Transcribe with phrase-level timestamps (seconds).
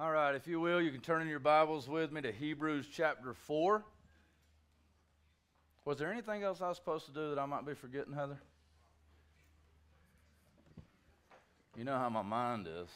[0.00, 2.86] All right, if you will, you can turn in your Bibles with me to Hebrews
[2.88, 3.84] chapter 4.
[5.84, 8.38] Was there anything else I was supposed to do that I might be forgetting, Heather?
[11.76, 12.88] You know how my mind is.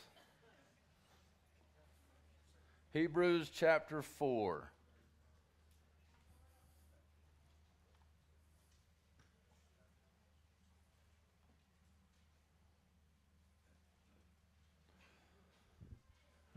[2.93, 4.71] Hebrews chapter 4.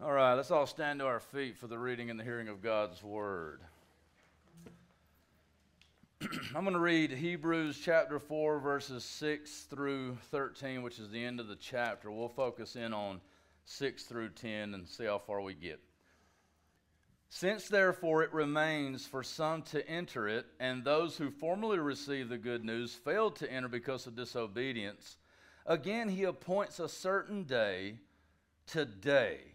[0.06, 2.62] All right, let's all stand to our feet for the reading and the hearing of
[2.62, 3.62] God's word.
[6.56, 11.40] I'm going to read Hebrews chapter 4, verses 6 through 13, which is the end
[11.40, 12.12] of the chapter.
[12.12, 13.20] We'll focus in on
[13.66, 15.80] 6 through 10 and see how far we get.
[17.30, 22.38] Since therefore it remains for some to enter it, and those who formerly received the
[22.38, 25.18] good news failed to enter because of disobedience,
[25.66, 27.96] again he appoints a certain day,
[28.68, 29.55] today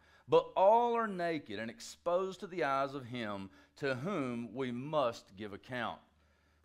[0.31, 5.35] but all are naked and exposed to the eyes of him to whom we must
[5.35, 5.99] give account.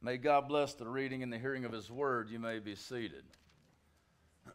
[0.01, 2.31] May God bless the reading and the hearing of his word.
[2.31, 3.25] You may be seated.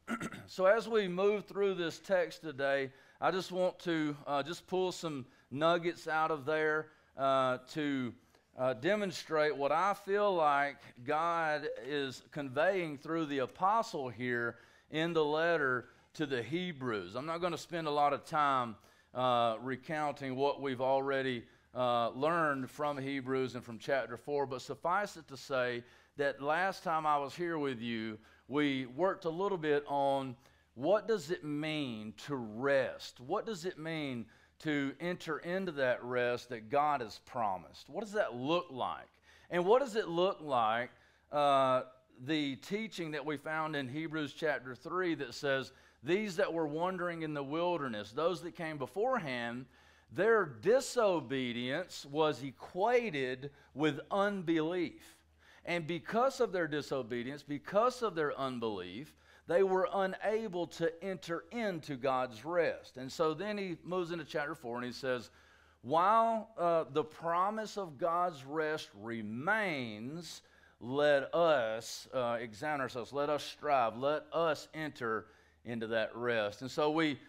[0.47, 2.89] so, as we move through this text today,
[3.19, 8.13] I just want to uh, just pull some nuggets out of there uh, to
[8.57, 14.55] uh, demonstrate what I feel like God is conveying through the apostle here
[14.89, 17.15] in the letter to the Hebrews.
[17.15, 18.77] I'm not going to spend a lot of time
[19.13, 21.43] uh, recounting what we've already
[21.75, 25.83] uh, learned from Hebrews and from chapter 4, but suffice it to say
[26.17, 28.17] that last time I was here with you,
[28.47, 30.35] we worked a little bit on
[30.75, 33.19] what does it mean to rest?
[33.19, 34.25] What does it mean
[34.59, 37.89] to enter into that rest that God has promised?
[37.89, 39.07] What does that look like?
[39.49, 40.91] And what does it look like,
[41.31, 41.83] uh,
[42.25, 45.71] the teaching that we found in Hebrews chapter 3 that says,
[46.03, 49.65] these that were wandering in the wilderness, those that came beforehand,
[50.11, 55.17] their disobedience was equated with unbelief.
[55.65, 59.15] And because of their disobedience, because of their unbelief,
[59.47, 62.97] they were unable to enter into God's rest.
[62.97, 65.29] And so then he moves into chapter 4 and he says,
[65.81, 70.41] While uh, the promise of God's rest remains,
[70.79, 75.27] let us uh, examine ourselves, let us strive, let us enter
[75.65, 76.61] into that rest.
[76.61, 77.19] And so we,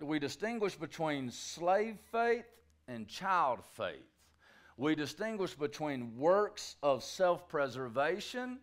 [0.00, 2.46] we distinguish between slave faith
[2.88, 4.04] and child faith.
[4.76, 8.58] We distinguish between works of self preservation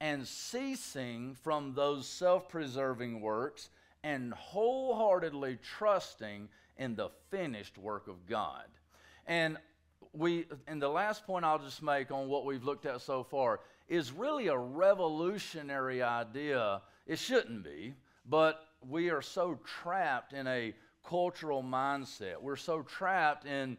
[0.00, 3.68] and ceasing from those self preserving works
[4.02, 8.64] and wholeheartedly trusting in the finished work of God.
[9.26, 9.58] And
[10.12, 13.60] we and the last point I'll just make on what we've looked at so far
[13.88, 16.80] is really a revolutionary idea.
[17.06, 17.94] It shouldn't be,
[18.30, 20.72] but we are so trapped in a
[21.04, 22.40] cultural mindset.
[22.40, 23.76] We're so trapped in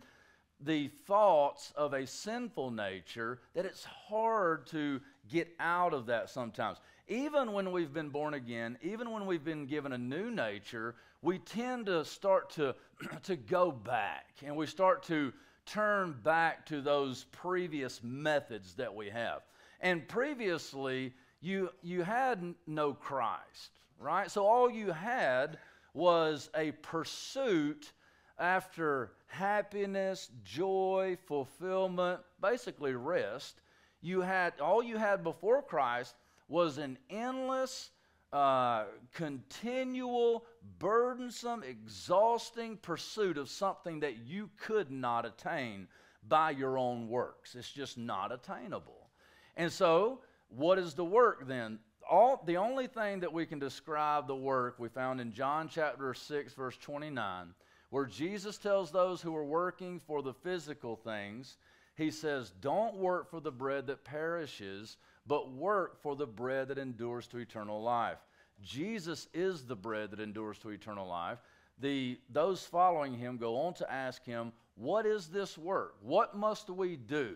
[0.60, 5.00] the thoughts of a sinful nature that it's hard to
[5.30, 6.80] get out of that sometimes.
[7.08, 11.40] Even when we've been born again, even when we've been given a new nature, we
[11.40, 12.76] tend to start to,
[13.24, 15.32] to go back and we start to
[15.66, 19.42] turn back to those previous methods that we have.
[19.80, 23.72] And previously, you, you had no Christ
[24.02, 24.30] right?
[24.30, 25.58] So all you had
[25.94, 27.92] was a pursuit
[28.40, 33.62] after happiness, joy, fulfillment, basically rest.
[34.02, 36.16] You had all you had before Christ
[36.50, 37.92] was an endless,
[38.34, 40.46] uh, continual,
[40.80, 45.88] burdensome, exhausting pursuit of something that you could not attain
[46.28, 47.56] by your own works.
[47.56, 49.09] It's just not attainable.
[49.56, 50.20] And so,
[50.50, 51.80] what is the work then?
[52.11, 56.13] All, the only thing that we can describe the work we found in John chapter
[56.13, 57.53] 6, verse 29,
[57.90, 61.58] where Jesus tells those who are working for the physical things
[61.96, 64.97] he says, Don't work for the bread that perishes,
[65.28, 68.17] but work for the bread that endures to eternal life.
[68.61, 71.40] Jesus is the bread that endures to eternal life.
[71.79, 75.96] The, those following him go on to ask him, What is this work?
[76.02, 77.35] What must we do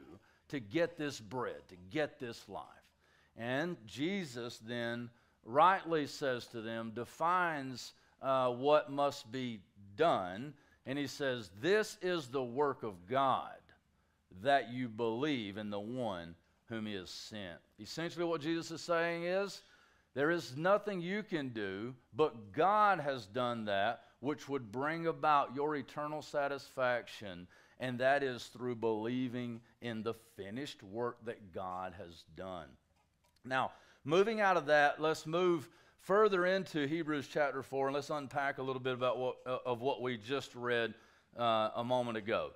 [0.49, 2.63] to get this bread, to get this life?
[3.37, 5.09] And Jesus then
[5.43, 9.59] rightly says to them, defines uh, what must be
[9.95, 10.53] done,
[10.85, 13.57] and he says, This is the work of God,
[14.41, 16.35] that you believe in the one
[16.67, 17.59] whom he has sent.
[17.79, 19.61] Essentially, what Jesus is saying is,
[20.13, 25.53] there is nothing you can do, but God has done that which would bring about
[25.53, 27.47] your eternal satisfaction,
[27.79, 32.69] and that is through believing in the finished work that God has done.
[33.45, 33.71] Now,
[34.03, 35.69] moving out of that, let's move
[35.99, 39.81] further into Hebrews chapter 4, and let's unpack a little bit about what, uh, of
[39.81, 40.93] what we just read
[41.37, 42.51] uh, a moment ago.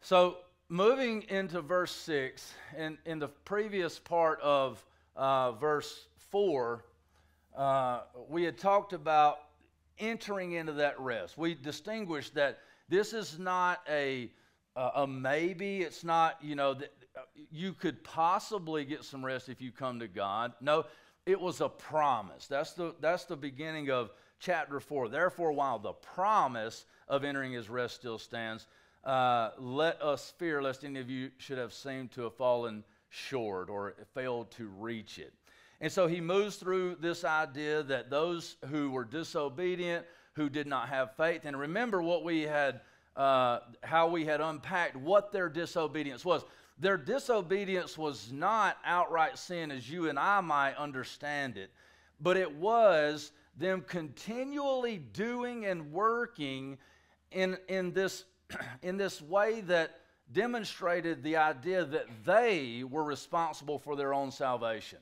[0.00, 0.38] So,
[0.68, 4.84] moving into verse 6, in, in the previous part of
[5.16, 6.84] uh, verse 4,
[7.56, 9.38] uh, we had talked about
[9.98, 11.38] entering into that rest.
[11.38, 12.58] We distinguished that
[12.88, 14.30] this is not a,
[14.76, 16.90] a maybe, it's not, you know, that
[17.50, 20.52] you could possibly get some rest if you come to God.
[20.60, 20.84] No,
[21.26, 22.46] it was a promise.
[22.46, 24.10] That's the, that's the beginning of
[24.40, 25.08] chapter 4.
[25.08, 28.66] Therefore, while the promise of entering his rest still stands,
[29.04, 33.68] uh, let us fear lest any of you should have seemed to have fallen short
[33.70, 35.32] or failed to reach it.
[35.80, 40.88] And so he moves through this idea that those who were disobedient, who did not
[40.88, 42.80] have faith, and remember what we had,
[43.16, 46.44] uh, how we had unpacked what their disobedience was.
[46.78, 51.70] Their disobedience was not outright sin as you and I might understand it,
[52.20, 56.78] but it was them continually doing and working
[57.30, 58.24] in, in, this,
[58.82, 60.00] in this way that
[60.32, 64.98] demonstrated the idea that they were responsible for their own salvation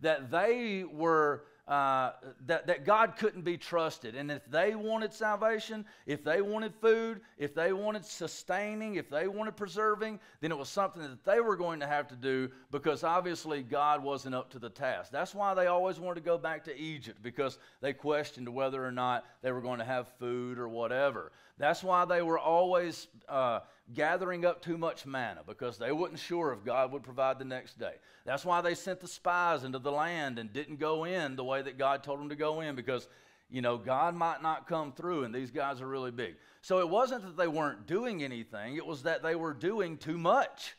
[0.00, 2.12] that they were uh,
[2.46, 4.14] that, that God couldn't be trusted.
[4.14, 9.26] And if they wanted salvation, if they wanted food, if they wanted sustaining, if they
[9.26, 13.02] wanted preserving, then it was something that they were going to have to do because
[13.02, 15.10] obviously God wasn't up to the task.
[15.10, 18.92] That's why they always wanted to go back to Egypt because they questioned whether or
[18.92, 21.32] not they were going to have food or whatever.
[21.58, 23.08] That's why they were always.
[23.28, 23.60] Uh,
[23.94, 27.78] gathering up too much manna because they weren't sure if God would provide the next
[27.78, 27.94] day.
[28.24, 31.62] That's why they sent the spies into the land and didn't go in the way
[31.62, 33.08] that God told them to go in because,
[33.48, 36.36] you know, God might not come through and these guys are really big.
[36.62, 40.18] So it wasn't that they weren't doing anything, it was that they were doing too
[40.18, 40.76] much.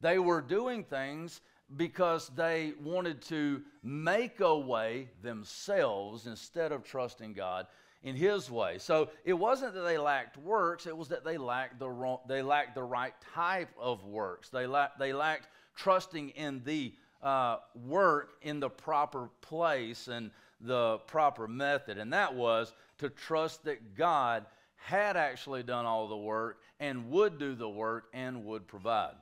[0.00, 1.42] They were doing things
[1.76, 7.66] because they wanted to make a way themselves instead of trusting God
[8.02, 8.78] in his way.
[8.78, 12.42] So it wasn't that they lacked works, it was that they lacked the, wrong, they
[12.42, 14.48] lacked the right type of works.
[14.48, 20.30] They, la- they lacked trusting in the uh, work in the proper place and
[20.60, 21.98] the proper method.
[21.98, 27.38] And that was to trust that God had actually done all the work and would
[27.38, 29.14] do the work and would provide.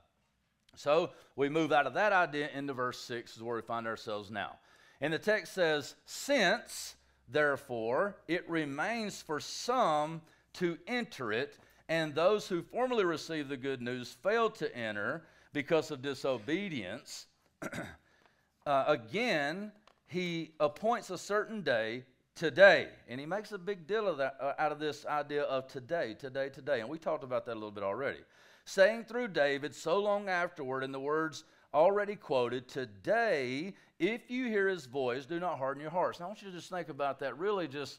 [0.77, 4.31] So we move out of that idea into verse 6 is where we find ourselves
[4.31, 4.57] now.
[5.01, 6.95] And the text says, Since
[7.31, 10.23] Therefore, it remains for some
[10.55, 11.59] to enter it,
[11.89, 17.27] and those who formerly received the good news failed to enter because of disobedience.
[18.67, 19.73] uh, again,
[20.07, 22.05] he appoints a certain day
[22.35, 25.67] today, and he makes a big deal of that, uh, out of this idea of
[25.67, 26.81] today, today, today.
[26.81, 28.21] And we talked about that a little bit already.
[28.65, 31.45] Saying through David so long afterward in the words
[31.75, 36.21] already quoted, Today, if you hear his voice, do not harden your hearts.
[36.21, 37.99] Now, I want you to just think about that really just,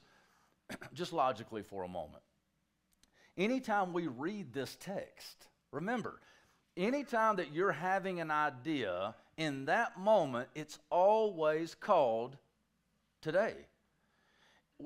[0.93, 2.23] just logically for a moment.
[3.37, 6.19] Anytime we read this text, remember,
[6.75, 12.37] anytime that you're having an idea, in that moment, it's always called
[13.21, 13.53] today.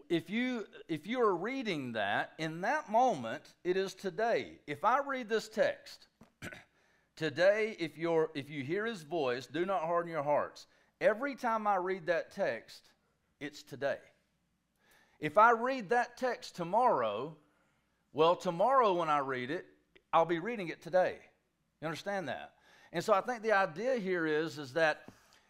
[0.09, 4.59] If you if you are reading that in that moment, it is today.
[4.65, 6.07] If I read this text
[7.15, 10.65] Today, if, you're, if you hear his voice, do not harden your hearts.
[11.03, 12.81] Every time I read that text,
[13.41, 13.97] it's today.
[15.19, 17.35] If I read that text tomorrow,
[18.13, 19.65] well, tomorrow when I read it,
[20.13, 21.17] I'll be reading it today.
[21.81, 22.53] You understand that?
[22.93, 25.01] And so I think the idea here is, is that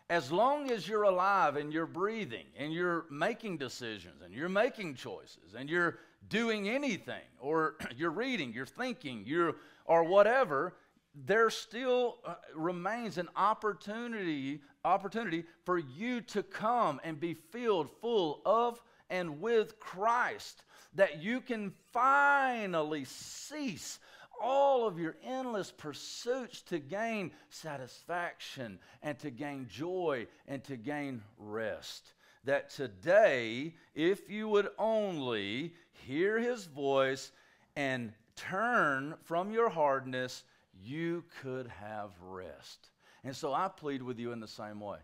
[0.09, 4.95] as long as you're alive and you're breathing and you're making decisions and you're making
[4.95, 9.53] choices and you're doing anything or you're reading, you're thinking, you're
[9.85, 10.73] or whatever,
[11.13, 18.41] there still uh, remains an opportunity opportunity for you to come and be filled full
[18.45, 20.63] of and with Christ
[20.95, 23.99] that you can finally cease
[24.41, 31.21] all of your endless pursuits to gain satisfaction and to gain joy and to gain
[31.37, 32.13] rest.
[32.43, 35.73] That today, if you would only
[36.05, 37.31] hear his voice
[37.75, 40.43] and turn from your hardness,
[40.83, 42.89] you could have rest.
[43.23, 44.99] And so I plead with you in the same way.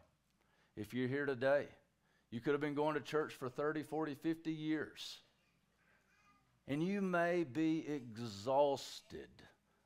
[0.76, 1.68] If you're here today,
[2.32, 5.20] you could have been going to church for 30, 40, 50 years.
[6.68, 9.30] And you may be exhausted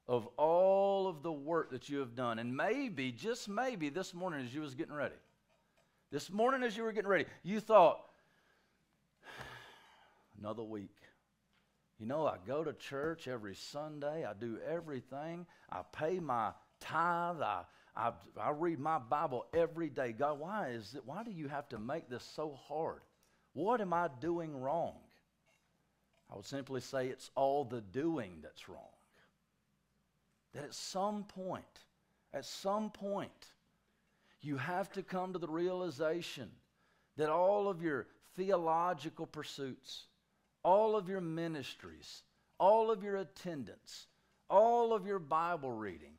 [0.08, 2.40] of all of the work that you have done.
[2.40, 5.16] And maybe, just maybe, this morning as you was getting ready,
[6.12, 8.02] this morning as you were getting ready, you thought,
[10.40, 10.96] another week.
[12.00, 14.26] You know, I go to church every Sunday.
[14.26, 15.46] I do everything.
[15.72, 17.42] I pay my tithe.
[17.42, 17.62] I,
[17.96, 20.14] I, I read my Bible every day.
[20.14, 21.04] God, why is it?
[21.06, 23.02] Why do you have to make this so hard?
[23.54, 24.96] What am I doing wrong?
[26.32, 28.80] I would simply say it's all the doing that's wrong.
[30.54, 31.64] That at some point,
[32.34, 33.52] at some point,
[34.42, 36.50] you have to come to the realization
[37.18, 40.06] that all of your theological pursuits,
[40.64, 42.24] all of your ministries,
[42.60, 44.08] all of your attendance,
[44.50, 46.14] all of your Bible reading,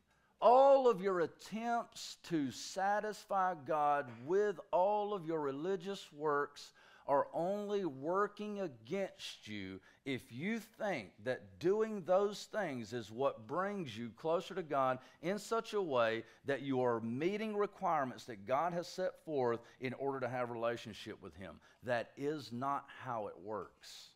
[0.44, 6.72] all of your attempts to satisfy God with all of your religious works
[7.06, 13.96] are only working against you if you think that doing those things is what brings
[13.96, 18.74] you closer to God in such a way that you are meeting requirements that God
[18.74, 21.56] has set forth in order to have a relationship with Him.
[21.84, 24.08] That is not how it works.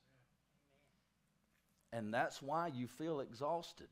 [1.90, 3.88] And that's why you feel exhausted.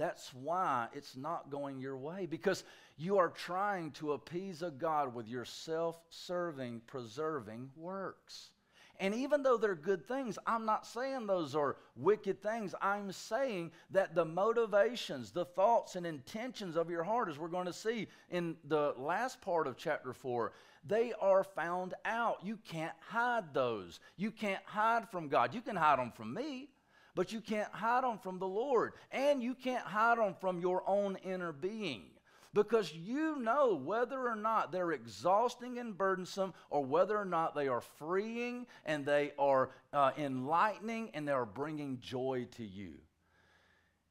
[0.00, 2.64] That's why it's not going your way because
[2.96, 8.52] you are trying to appease a God with your self serving, preserving works.
[8.98, 12.74] And even though they're good things, I'm not saying those are wicked things.
[12.80, 17.66] I'm saying that the motivations, the thoughts, and intentions of your heart, as we're going
[17.66, 20.52] to see in the last part of chapter 4,
[20.86, 22.38] they are found out.
[22.42, 24.00] You can't hide those.
[24.16, 25.54] You can't hide from God.
[25.54, 26.70] You can hide them from me,
[27.14, 28.92] but you can't hide them from the Lord.
[29.10, 32.04] And you can't hide them from your own inner being
[32.52, 37.68] because you know whether or not they're exhausting and burdensome or whether or not they
[37.68, 42.94] are freeing and they are uh, enlightening and they are bringing joy to you.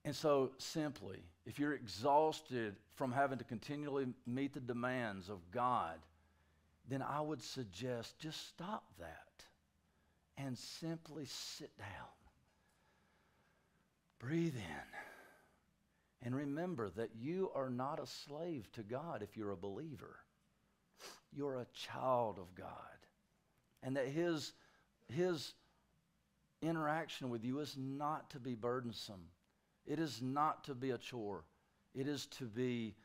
[0.05, 5.99] And so, simply, if you're exhausted from having to continually meet the demands of God,
[6.87, 9.45] then I would suggest just stop that
[10.37, 11.87] and simply sit down.
[14.19, 14.99] Breathe in
[16.21, 20.17] and remember that you are not a slave to God if you're a believer.
[21.31, 22.67] You're a child of God.
[23.81, 24.51] And that His,
[25.07, 25.53] his
[26.61, 29.23] interaction with you is not to be burdensome.
[29.88, 31.45] It is not to be a chore.
[31.95, 32.95] It is to be,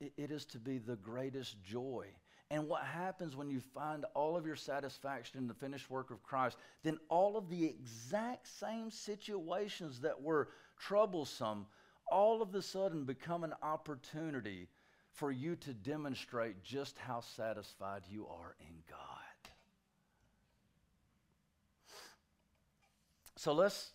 [0.00, 2.06] it is to be the greatest joy.
[2.50, 6.22] And what happens when you find all of your satisfaction in the finished work of
[6.22, 11.66] Christ, then all of the exact same situations that were troublesome
[12.10, 14.68] all of a sudden become an opportunity
[15.12, 19.52] for you to demonstrate just how satisfied you are in God.
[23.36, 23.92] So let's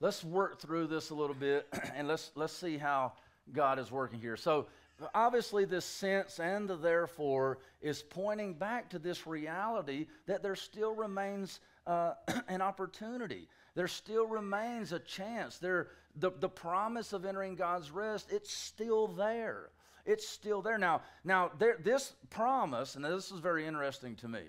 [0.00, 3.12] let's work through this a little bit and let's let's see how
[3.52, 4.36] God is working here.
[4.36, 4.66] So
[5.14, 10.94] obviously this sense and the therefore is pointing back to this reality that there still
[10.94, 12.14] remains uh,
[12.48, 15.58] an opportunity there still remains a chance.
[15.58, 19.70] There, the, the promise of entering God's rest, it's still there.
[20.06, 20.78] It's still there.
[20.78, 24.42] Now, now there, this promise, and this is very interesting to me,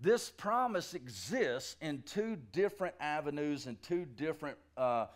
[0.00, 5.06] this promise exists in two different avenues and two different uh,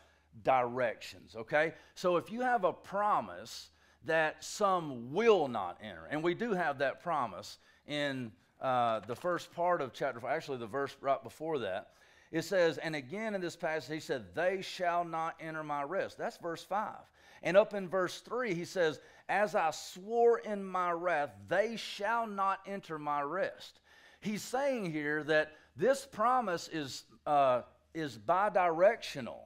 [0.43, 1.73] directions, okay?
[1.95, 3.71] So if you have a promise
[4.07, 9.53] that some will not enter, and we do have that promise in uh, the first
[9.55, 11.91] part of chapter 4, actually, the verse right before that,
[12.33, 16.19] it says, and again in this passage, he said, They shall not enter my rest.
[16.19, 16.95] That's verse 5.
[17.43, 22.27] And up in verse 3, he says, As I swore in my wrath, they shall
[22.27, 23.81] not enter my rest.
[24.21, 29.41] He's saying here that this promise is, uh, is bidirectional.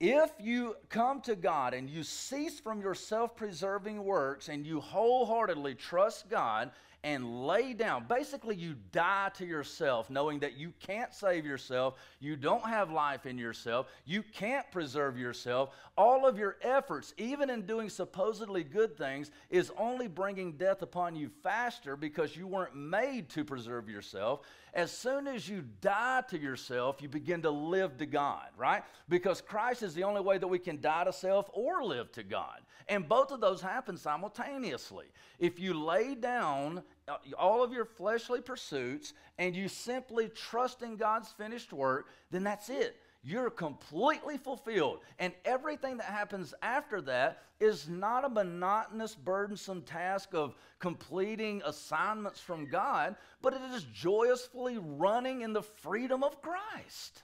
[0.00, 4.80] If you come to God and you cease from your self preserving works and you
[4.80, 6.70] wholeheartedly trust God
[7.02, 8.04] and lay down.
[8.08, 13.26] Basically, you die to yourself, knowing that you can't save yourself, you don't have life
[13.26, 15.70] in yourself, you can't preserve yourself.
[15.96, 21.16] All of your efforts, even in doing supposedly good things, is only bringing death upon
[21.16, 24.40] you faster because you weren't made to preserve yourself.
[24.74, 28.82] As soon as you die to yourself, you begin to live to God, right?
[29.08, 32.22] Because Christ is the only way that we can die to self or live to
[32.22, 32.60] God.
[32.90, 35.06] And both of those happen simultaneously.
[35.38, 40.96] If you lay down uh, all of your fleshly pursuits and you simply trust in
[40.96, 43.00] God's finished work, then that's it.
[43.22, 45.00] You're completely fulfilled.
[45.20, 52.40] And everything that happens after that is not a monotonous, burdensome task of completing assignments
[52.40, 57.22] from God, but it is joyously running in the freedom of Christ.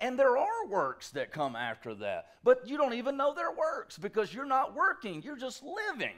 [0.00, 3.98] And there are works that come after that, but you don't even know they're works
[3.98, 6.16] because you're not working, you're just living.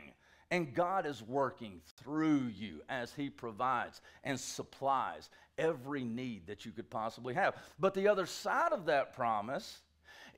[0.53, 6.73] And God is working through you as He provides and supplies every need that you
[6.73, 7.57] could possibly have.
[7.81, 9.81] But the other side of that promise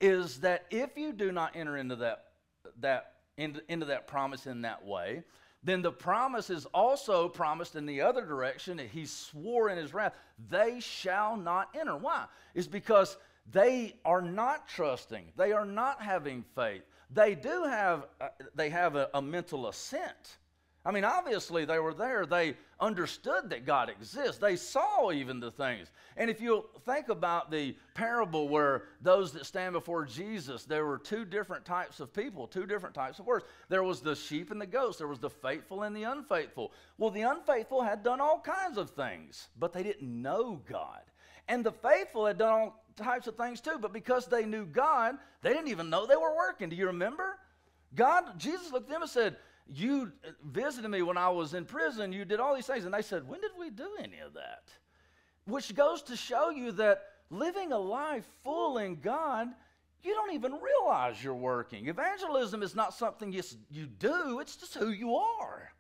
[0.00, 2.24] is that if you do not enter into that,
[2.80, 5.24] that into, into that promise in that way,
[5.64, 8.78] then the promise is also promised in the other direction.
[8.78, 10.14] He swore in his wrath,
[10.50, 11.96] they shall not enter.
[11.96, 12.26] Why?
[12.54, 13.16] Is because
[13.50, 15.26] they are not trusting.
[15.36, 16.82] They are not having faith.
[17.10, 20.38] They do have, uh, they have a, a mental assent.
[20.86, 22.26] I mean, obviously they were there.
[22.26, 24.36] They understood that God exists.
[24.36, 25.88] They saw even the things.
[26.18, 30.98] And if you think about the parable where those that stand before Jesus, there were
[30.98, 33.46] two different types of people, two different types of words.
[33.70, 34.98] There was the sheep and the goats.
[34.98, 36.72] There was the faithful and the unfaithful.
[36.98, 41.00] Well, the unfaithful had done all kinds of things, but they didn't know God.
[41.48, 45.16] And the faithful had done all types of things too, but because they knew God,
[45.42, 46.68] they didn't even know they were working.
[46.68, 47.38] Do you remember?
[47.94, 49.36] God, Jesus looked at them and said,
[49.72, 50.12] You
[50.44, 52.84] visited me when I was in prison, you did all these things.
[52.84, 54.70] And they said, When did we do any of that?
[55.46, 59.48] Which goes to show you that living a life full in God,
[60.02, 61.88] you don't even realize you're working.
[61.88, 65.70] Evangelism is not something you, you do, it's just who you are.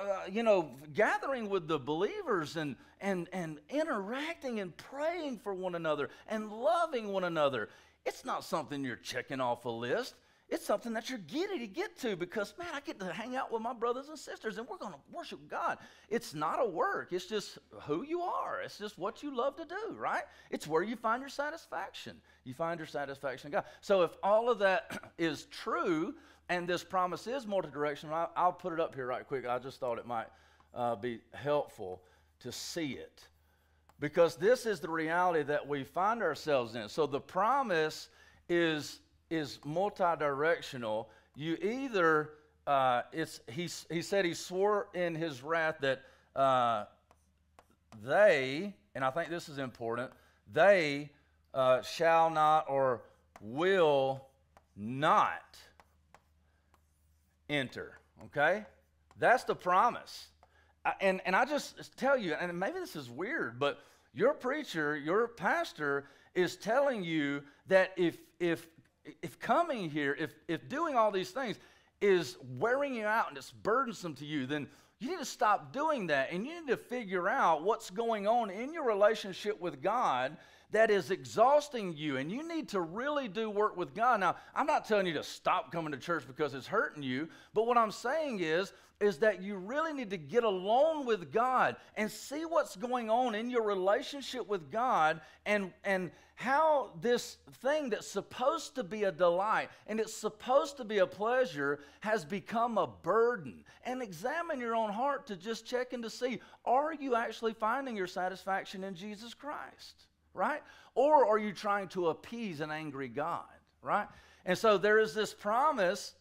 [0.00, 5.74] Uh, you know, gathering with the believers and, and, and interacting and praying for one
[5.74, 7.68] another and loving one another.
[8.04, 10.14] It's not something you're checking off a list.
[10.50, 13.50] It's something that you're giddy to get to because, man, I get to hang out
[13.50, 15.78] with my brothers and sisters and we're going to worship God.
[16.10, 18.60] It's not a work, it's just who you are.
[18.60, 20.24] It's just what you love to do, right?
[20.50, 22.20] It's where you find your satisfaction.
[22.44, 23.64] You find your satisfaction in God.
[23.80, 26.14] So, if all of that is true,
[26.48, 28.14] and this promise is multi-directional.
[28.14, 29.46] I'll, I'll put it up here right quick.
[29.46, 30.26] I just thought it might
[30.74, 32.02] uh, be helpful
[32.40, 33.26] to see it
[34.00, 36.88] because this is the reality that we find ourselves in.
[36.88, 38.08] So the promise
[38.48, 41.08] is is multi-directional.
[41.34, 42.30] You either
[42.66, 46.02] uh, it's he he said he swore in his wrath that
[46.36, 46.84] uh,
[48.04, 50.10] they and I think this is important
[50.52, 51.10] they
[51.54, 53.02] uh, shall not or
[53.40, 54.26] will
[54.76, 55.58] not
[57.48, 57.98] enter.
[58.26, 58.64] Okay?
[59.18, 60.28] That's the promise.
[61.00, 63.78] And, and I just tell you, and maybe this is weird, but
[64.12, 66.04] your preacher, your pastor
[66.34, 68.66] is telling you that if, if,
[69.22, 71.58] if coming here, if, if doing all these things
[72.00, 76.06] is wearing you out and it's burdensome to you, then you need to stop doing
[76.08, 80.36] that and you need to figure out what's going on in your relationship with God
[80.72, 84.20] that is exhausting you, and you need to really do work with God.
[84.20, 87.66] Now, I'm not telling you to stop coming to church because it's hurting you, but
[87.66, 92.10] what I'm saying is, is that you really need to get alone with God and
[92.10, 98.06] see what's going on in your relationship with God and, and how this thing that's
[98.06, 102.86] supposed to be a delight and it's supposed to be a pleasure has become a
[102.86, 103.64] burden.
[103.84, 107.96] And examine your own heart to just check and to see are you actually finding
[107.96, 110.06] your satisfaction in Jesus Christ?
[110.34, 110.62] Right?
[110.94, 113.44] Or are you trying to appease an angry God,
[113.82, 114.08] right?
[114.44, 116.14] And so there is this promise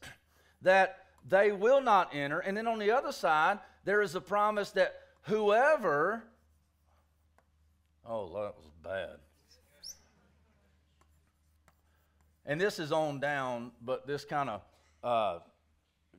[0.61, 2.39] that they will not enter.
[2.39, 6.23] And then on the other side, there is a promise that whoever,
[8.07, 9.17] oh, that was bad.
[12.45, 14.61] And this is on down, but this kind of
[15.03, 15.39] uh,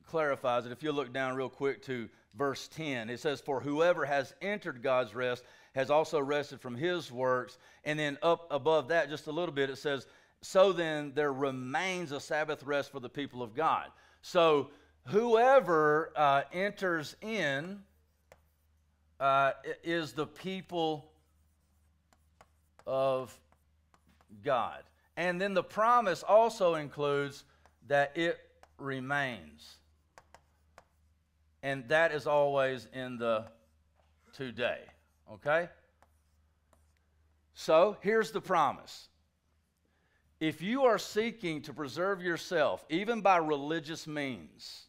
[0.07, 0.73] clarifies it.
[0.73, 4.83] If you look down real quick to verse 10, it says, For whoever has entered
[4.83, 7.59] God's rest has also rested from his works.
[7.85, 10.07] And then up above that, just a little bit, it says,
[10.41, 13.89] So then there remains a Sabbath rest for the people of God.
[14.23, 14.71] So
[15.07, 17.81] whoever uh, enters in
[19.19, 21.11] uh, is the people
[22.87, 23.37] of
[24.43, 24.83] God.
[25.17, 27.45] And then the promise also includes
[27.89, 28.39] that it
[28.79, 29.77] remains.
[31.63, 33.45] And that is always in the
[34.35, 34.81] today.
[35.33, 35.69] Okay?
[37.55, 39.09] So here's the promise.
[40.41, 44.87] If you are seeking to preserve yourself, even by religious means,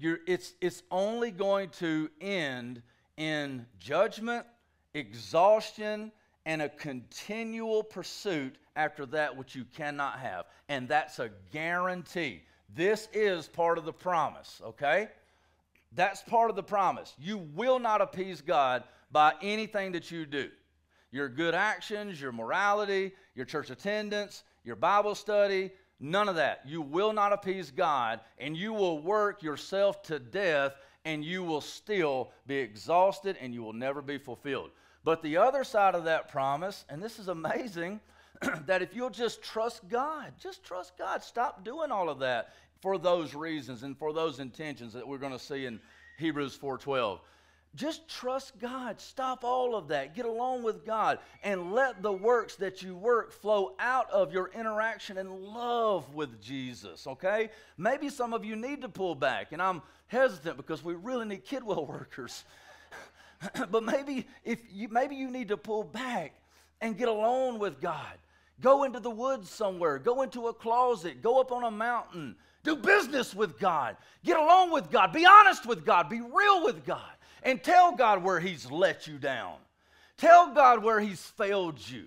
[0.00, 2.82] it's, it's only going to end
[3.16, 4.46] in judgment,
[4.94, 6.12] exhaustion,
[6.44, 10.46] and a continual pursuit after that which you cannot have.
[10.68, 12.42] And that's a guarantee.
[12.74, 15.08] This is part of the promise, okay?
[15.94, 17.14] That's part of the promise.
[17.18, 20.50] You will not appease God by anything that you do.
[21.10, 25.70] Your good actions, your morality, your church attendance, your Bible study,
[26.00, 26.62] none of that.
[26.66, 31.60] You will not appease God, and you will work yourself to death, and you will
[31.60, 34.70] still be exhausted, and you will never be fulfilled.
[35.04, 38.00] But the other side of that promise, and this is amazing,
[38.66, 42.98] that if you'll just trust God, just trust God, stop doing all of that for
[42.98, 45.80] those reasons and for those intentions that we're going to see in
[46.18, 47.20] Hebrews 4:12.
[47.74, 49.00] Just trust God.
[49.00, 50.14] Stop all of that.
[50.14, 54.50] Get along with God and let the works that you work flow out of your
[54.54, 57.48] interaction and love with Jesus, okay?
[57.78, 61.46] Maybe some of you need to pull back, and I'm hesitant because we really need
[61.46, 62.44] Kidwell workers.
[63.70, 66.34] but maybe if you maybe you need to pull back
[66.82, 68.18] and get alone with God.
[68.60, 72.76] Go into the woods somewhere, go into a closet, go up on a mountain, do
[72.76, 73.96] business with God.
[74.24, 75.12] Get along with God.
[75.12, 76.08] Be honest with God.
[76.08, 77.10] Be real with God.
[77.42, 79.56] And tell God where He's let you down.
[80.16, 82.04] Tell God where He's failed you.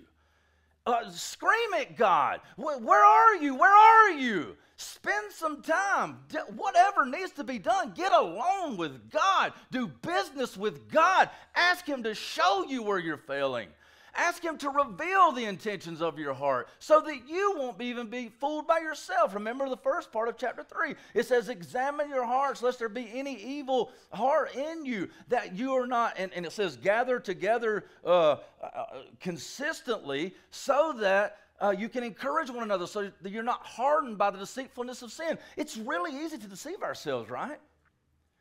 [0.86, 2.40] Uh, scream at God.
[2.56, 3.56] Where, are you?
[3.56, 4.56] Where are you?
[4.76, 6.18] Spend some time.
[6.54, 9.52] Whatever needs to be done, get along with God.
[9.70, 11.30] Do business with God.
[11.54, 13.68] Ask Him to show you where you're failing.
[14.16, 18.28] Ask Him to reveal the intentions of your heart so that you won't even be
[18.40, 19.34] fooled by yourself.
[19.34, 20.94] Remember the first part of chapter 3.
[21.14, 25.72] It says, Examine your hearts, lest there be any evil heart in you, that you
[25.74, 28.84] are not, and, and it says, Gather together uh, uh,
[29.20, 31.38] consistently so that.
[31.58, 35.10] Uh, you can encourage one another so that you're not hardened by the deceitfulness of
[35.10, 35.38] sin.
[35.56, 37.58] It's really easy to deceive ourselves, right?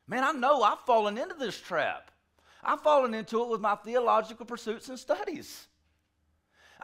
[0.08, 2.12] Man, I know I've fallen into this trap.
[2.65, 5.67] I've fallen into it with my theological pursuits and studies.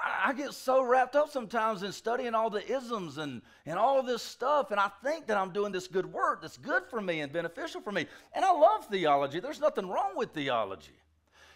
[0.03, 4.23] I, get so wrapped up sometimes in studying all the isms and, and all this
[4.23, 7.31] stuff, and I think that I'm doing this good work that's good for me and
[7.31, 8.07] beneficial for me.
[8.33, 9.39] And I love theology.
[9.39, 10.97] There's nothing wrong with theology.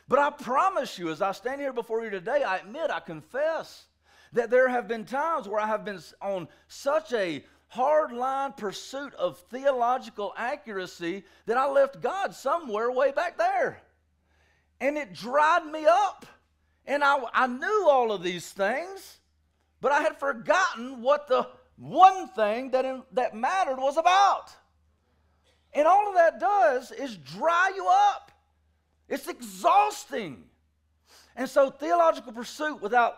[0.07, 3.85] But I promise you, as I stand here before you today, I admit, I confess
[4.33, 9.39] that there have been times where I have been on such a hardline pursuit of
[9.49, 13.81] theological accuracy that I left God somewhere way back there
[14.79, 16.25] and it dried me up.
[16.85, 19.17] And I, I knew all of these things,
[19.81, 24.51] but I had forgotten what the one thing that, in, that mattered was about.
[25.73, 28.31] And all of that does is dry you up.
[29.09, 30.43] It's exhausting.
[31.35, 33.17] And so, theological pursuit without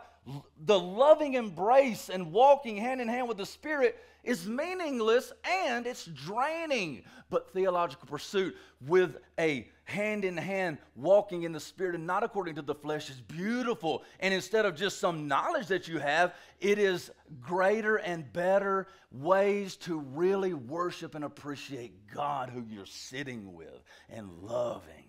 [0.65, 6.06] the loving embrace and walking hand in hand with the Spirit is meaningless and it's
[6.06, 7.04] draining.
[7.30, 12.56] But theological pursuit with a hand in hand walking in the Spirit and not according
[12.56, 14.04] to the flesh is beautiful.
[14.19, 19.78] And instead of just some knowledge that you have, it is greater and better ways
[19.78, 25.06] to really worship and appreciate God who you're sitting with and loving.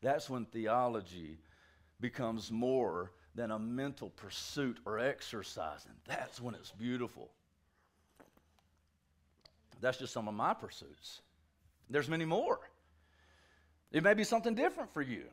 [0.00, 1.36] That's when theology
[2.00, 5.84] becomes more than a mental pursuit or exercise.
[5.84, 7.30] And that's when it's beautiful.
[9.82, 11.20] That's just some of my pursuits.
[11.90, 12.58] There's many more.
[13.92, 15.24] It may be something different for you.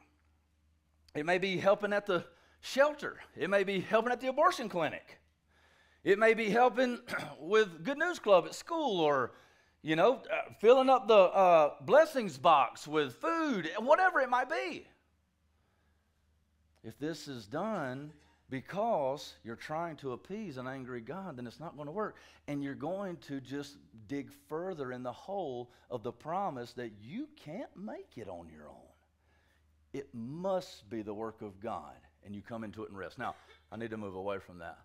[1.16, 2.26] It may be helping at the
[2.62, 3.20] shelter.
[3.36, 5.20] It may be helping at the abortion clinic.
[6.04, 7.00] It may be helping
[7.39, 9.32] with Good News Club at school or,
[9.82, 14.86] you know, uh, filling up the uh, blessings box with food, whatever it might be.
[16.84, 18.12] If this is done
[18.54, 22.18] because you're trying to appease an angry God, then it's not going to work.
[22.48, 27.28] And you're going to just dig further in the hole of the promise that you
[27.36, 28.76] can't make it on your own.
[29.92, 33.18] It must be the work of God, and you come into it and rest.
[33.18, 33.34] Now,
[33.72, 34.78] I need to move away from that.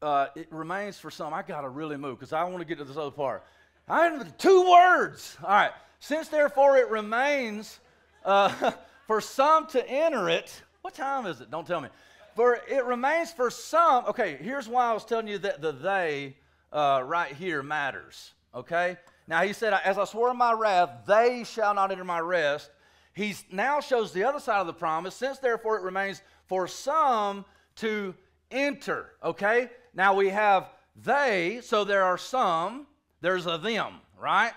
[0.00, 1.34] Uh, it remains for some.
[1.34, 3.42] I got to really move because I want to get to this other part.
[3.88, 5.36] I two words.
[5.42, 5.72] All right.
[5.98, 7.80] Since therefore it remains.
[8.24, 8.70] Uh,
[9.08, 10.62] for some to enter it.
[10.82, 11.50] What time is it?
[11.50, 11.88] Don't tell me.
[12.34, 14.04] For it remains for some.
[14.06, 16.36] Okay, here's why I was telling you that the they
[16.72, 18.32] uh, right here matters.
[18.54, 18.96] Okay?
[19.26, 22.70] Now he said, As I swore in my wrath, they shall not enter my rest.
[23.12, 25.14] He now shows the other side of the promise.
[25.14, 27.44] Since therefore it remains for some
[27.76, 28.14] to
[28.50, 29.10] enter.
[29.22, 29.70] Okay?
[29.94, 30.70] Now we have
[31.04, 32.86] they, so there are some,
[33.20, 34.52] there's a them, right?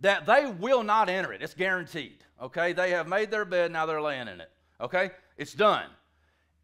[0.00, 1.42] That they will not enter it.
[1.42, 2.24] It's guaranteed.
[2.42, 4.50] Okay, they have made their bed, now they're laying in it.
[4.80, 5.86] Okay, it's done.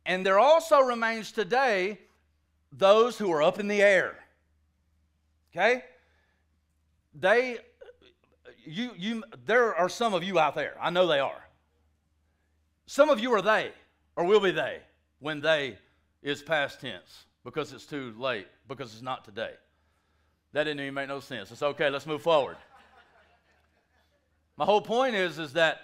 [0.07, 1.99] And there also remains today
[2.73, 4.17] those who are up in the air.
[5.53, 5.85] Okay?
[7.15, 7.59] They,
[8.65, 10.77] you, you, there are some of you out there.
[10.81, 11.45] I know they are.
[12.87, 13.73] Some of you are they.
[14.17, 14.81] Or will be they
[15.21, 15.79] when they
[16.23, 19.53] is past tense because it's too late, because it's not today?
[20.53, 21.51] That didn't even make no sense.
[21.51, 22.57] It's okay, let's move forward.
[24.57, 25.81] My whole point is, is that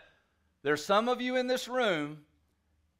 [0.62, 2.18] there's some of you in this room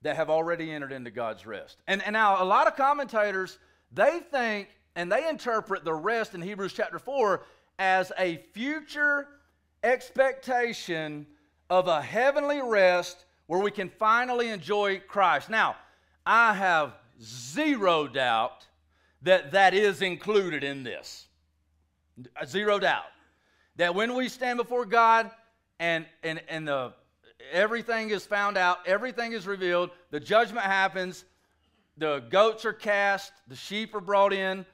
[0.07, 1.79] that have already entered into God's rest.
[1.89, 3.59] And, and now, a lot of commentators,
[3.93, 7.43] they think and they interpret the rest in Hebrews chapter 4
[7.81, 9.27] as a future
[9.83, 11.27] expectation
[11.69, 15.51] of a heavenly rest where we can finally enjoy Christ.
[15.51, 15.75] Now,
[16.25, 18.65] I have zero doubt
[19.23, 21.27] that that is included in this.
[22.45, 23.07] Zero doubt.
[23.75, 25.33] That when we stand before God
[25.81, 26.93] and, and, and the,
[27.53, 31.25] everything is found out, everything is revealed, the judgment happens,
[31.97, 34.67] the goats are cast, the sheep are brought in,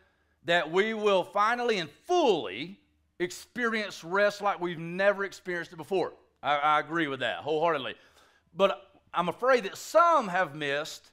[0.45, 2.79] that we will finally and fully
[3.19, 6.13] experience rest like we've never experienced it before.
[6.43, 7.95] I, I agree with that wholeheartedly.
[8.55, 8.83] But
[9.15, 11.11] I'm afraid that some have missed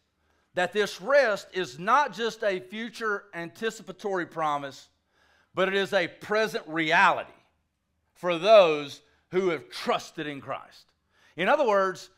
[0.56, 4.90] that this rest is not just a future anticipatory promise,
[5.54, 7.32] but it is a present reality
[8.14, 10.89] for those who have trusted in Christ.
[11.40, 12.10] In other words,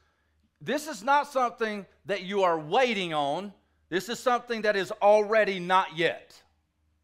[0.59, 3.53] this is not something that you are waiting on.
[3.87, 6.41] This is something that is already not yet.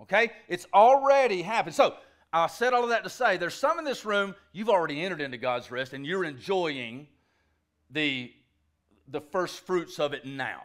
[0.02, 0.32] Okay?
[0.48, 1.76] It's already happened.
[1.76, 1.94] So,
[2.34, 5.22] I said all of that to say there's some in this room, you've already entered
[5.22, 7.08] into God's rest and you're enjoying
[7.92, 8.34] the,
[9.08, 10.64] the first fruits of it now.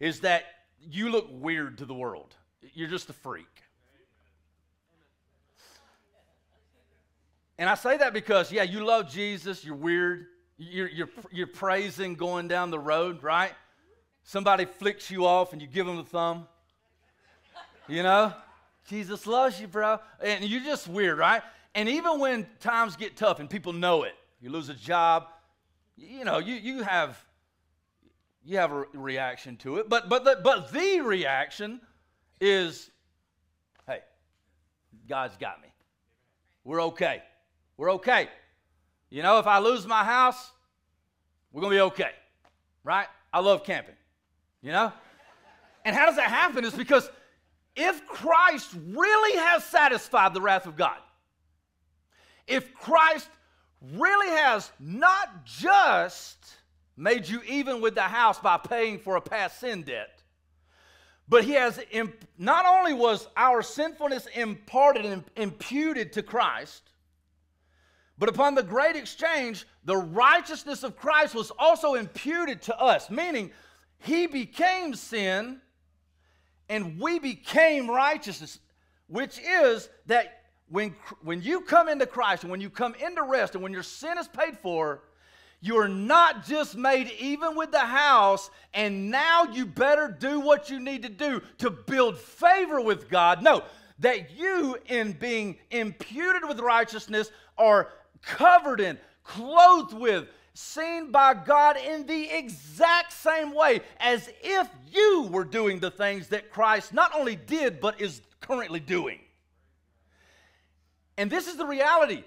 [0.00, 0.44] Is that
[0.80, 2.34] you look weird to the world.
[2.72, 3.62] You're just a freak.
[7.58, 10.26] And I say that because, yeah, you love Jesus, you're weird,
[10.58, 13.52] you're, you're, you're praising going down the road, right?
[14.24, 16.46] Somebody flicks you off and you give them the thumb.
[17.88, 18.32] You know?
[18.88, 19.98] Jesus loves you, bro.
[20.22, 21.42] And you're just weird, right?
[21.74, 25.26] And even when times get tough and people know it, you lose a job,
[25.96, 27.22] you know, you, you have
[28.44, 29.88] you have a reaction to it.
[29.88, 31.80] But but the, but the reaction
[32.40, 32.90] is,
[33.86, 34.00] hey,
[35.08, 35.68] God's got me.
[36.64, 37.22] We're okay.
[37.76, 38.28] We're okay.
[39.10, 40.50] You know, if I lose my house,
[41.52, 42.10] we're gonna be okay.
[42.84, 43.06] Right?
[43.32, 43.94] I love camping.
[44.62, 44.92] You know?
[45.84, 46.64] And how does that happen?
[46.64, 47.08] Is because
[47.76, 50.98] if Christ really has satisfied the wrath of God,
[52.46, 53.28] if Christ
[53.94, 56.56] really has not just
[56.96, 60.22] made you even with the house by paying for a past sin debt,
[61.28, 66.90] but he has imp- not only was our sinfulness imparted and imputed to Christ,
[68.18, 73.50] but upon the great exchange, the righteousness of Christ was also imputed to us, meaning
[73.98, 75.60] he became sin
[76.68, 78.58] and we became righteousness,
[79.08, 83.54] which is that when, when you come into Christ and when you come into rest
[83.54, 85.02] and when your sin is paid for,
[85.60, 90.70] you are not just made even with the house, and now you better do what
[90.70, 93.42] you need to do to build favor with God.
[93.42, 93.62] No,
[94.00, 97.88] that you, in being imputed with righteousness, are
[98.26, 105.28] covered in, clothed with, seen by God in the exact same way as if you
[105.30, 109.20] were doing the things that Christ not only did, but is currently doing.
[111.16, 112.24] And this is the reality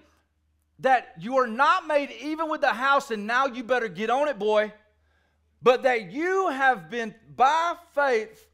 [0.80, 4.28] that you are not made even with the house, and now you better get on
[4.28, 4.72] it, boy.
[5.62, 8.48] But that you have been by faith,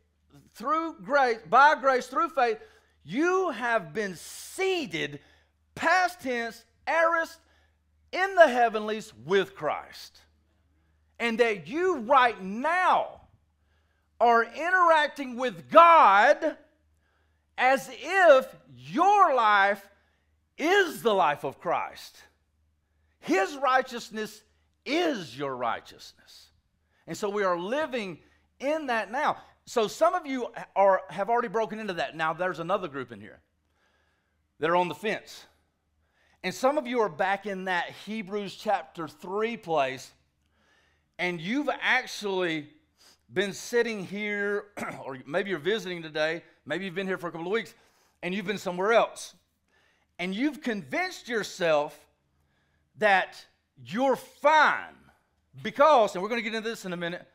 [0.56, 2.58] through grace, by grace, through faith,
[3.04, 5.20] you have been seated,
[5.76, 7.40] past tense, aorist,
[8.12, 10.20] in the heavenlies with Christ.
[11.20, 13.22] And that you right now
[14.20, 16.58] are interacting with God
[17.58, 19.88] as if your life
[20.58, 22.18] is the life of Christ.
[23.20, 24.42] His righteousness
[24.86, 26.50] is your righteousness.
[27.08, 28.20] And so we are living
[28.60, 29.38] in that now.
[29.66, 32.16] So some of you are, have already broken into that.
[32.16, 33.40] Now there's another group in here
[34.60, 35.46] that are on the fence.
[36.46, 40.12] And some of you are back in that Hebrews chapter 3 place,
[41.18, 42.68] and you've actually
[43.34, 44.66] been sitting here,
[45.04, 47.74] or maybe you're visiting today, maybe you've been here for a couple of weeks,
[48.22, 49.34] and you've been somewhere else.
[50.20, 52.00] And you've convinced yourself
[53.00, 53.44] that
[53.84, 54.94] you're fine
[55.64, 57.26] because, and we're going to get into this in a minute,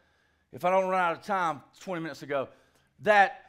[0.52, 2.48] if I don't run out of time, 20 minutes ago,
[3.00, 3.40] that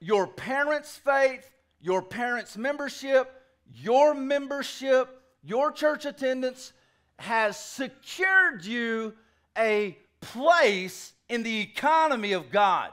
[0.00, 1.48] your parents' faith,
[1.80, 3.32] your parents' membership,
[3.74, 6.72] your membership, your church attendance
[7.18, 9.14] has secured you
[9.56, 12.92] a place in the economy of God.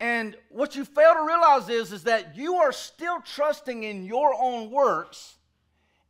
[0.00, 4.32] And what you fail to realize is, is that you are still trusting in your
[4.40, 5.36] own works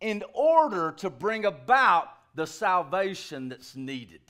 [0.01, 4.21] in order to bring about the salvation that's needed.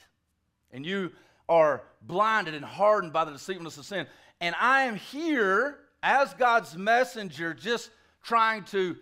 [0.70, 1.10] and you
[1.48, 4.06] are blinded and hardened by the deceitfulness of sin.
[4.40, 7.90] And I am here as God's messenger, just
[8.22, 8.96] trying to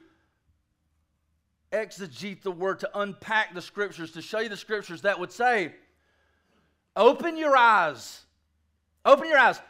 [1.72, 5.72] exegete the word, to unpack the scriptures, to show you the scriptures that would say,
[6.94, 8.22] Open your eyes.
[9.04, 9.60] Open your eyes.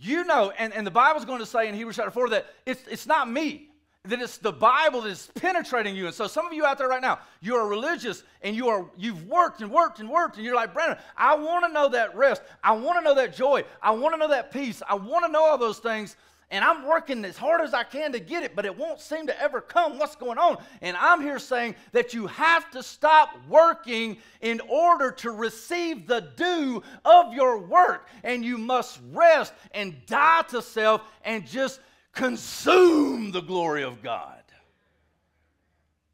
[0.00, 2.82] You know, and, and the Bible's going to say in Hebrews chapter 4 that it's,
[2.88, 3.68] it's not me
[4.04, 6.06] that it's the Bible that's penetrating you.
[6.06, 8.84] And so some of you out there right now, you are religious and you are
[8.96, 12.16] you've worked and worked and worked, and you're like, Brandon, I want to know that
[12.16, 12.42] rest.
[12.64, 13.62] I want to know that joy.
[13.80, 14.82] I want to know that peace.
[14.88, 16.16] I want to know all those things.
[16.52, 19.26] And I'm working as hard as I can to get it, but it won't seem
[19.26, 19.98] to ever come.
[19.98, 20.58] What's going on?
[20.82, 26.20] And I'm here saying that you have to stop working in order to receive the
[26.36, 28.06] due of your work.
[28.22, 31.80] And you must rest and die to self and just
[32.12, 34.42] consume the glory of God.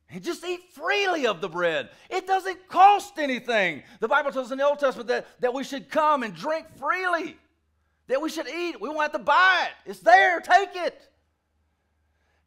[0.08, 1.90] And just eat freely of the bread.
[2.10, 3.82] It doesn't cost anything.
[3.98, 7.36] The Bible tells in the Old Testament that, that we should come and drink freely,
[8.08, 8.80] that we should eat.
[8.80, 9.90] We won't have to buy it.
[9.90, 11.00] It's there, take it.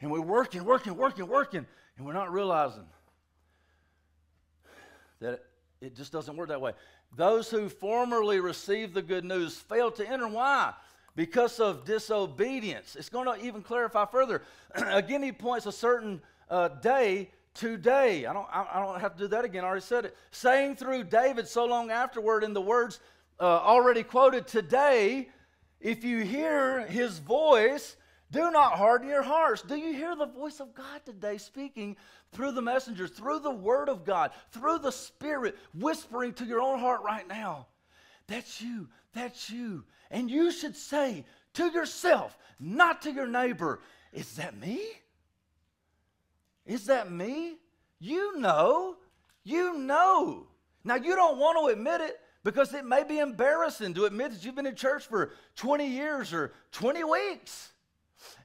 [0.01, 1.65] And we're working, working, working, working,
[1.97, 2.85] and we're not realizing
[5.19, 5.43] that
[5.79, 6.73] it just doesn't work that way.
[7.15, 10.27] Those who formerly received the good news failed to enter.
[10.27, 10.73] Why?
[11.15, 12.95] because of disobedience.
[12.95, 14.43] It's going to even clarify further.
[14.75, 18.25] again, he points a certain uh, day today.
[18.25, 19.63] I don't, I, don't have to do that again.
[19.63, 20.17] I already said it.
[20.31, 22.99] Saying through David so long afterward in the words
[23.39, 25.29] uh, already quoted today,
[25.81, 27.97] if you hear his voice,
[28.31, 29.61] do not harden your hearts.
[29.61, 31.97] Do you hear the voice of God today speaking
[32.31, 36.79] through the messengers, through the word of God, through the Spirit, whispering to your own
[36.79, 37.67] heart right now?
[38.27, 38.87] That's you.
[39.13, 39.83] That's you.
[40.09, 43.81] And you should say to yourself, not to your neighbor,
[44.13, 44.81] Is that me?
[46.65, 47.57] Is that me?
[47.99, 48.95] You know.
[49.43, 50.47] You know.
[50.83, 54.43] Now, you don't want to admit it because it may be embarrassing to admit that
[54.43, 57.71] you've been in church for 20 years or 20 weeks.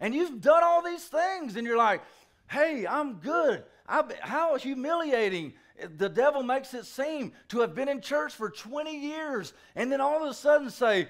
[0.01, 2.03] And you've done all these things, and you're like,
[2.49, 3.65] hey, I'm good.
[3.87, 5.55] I've, how humiliating
[5.97, 10.01] the devil makes it seem to have been in church for 20 years and then
[10.01, 11.09] all of a sudden say,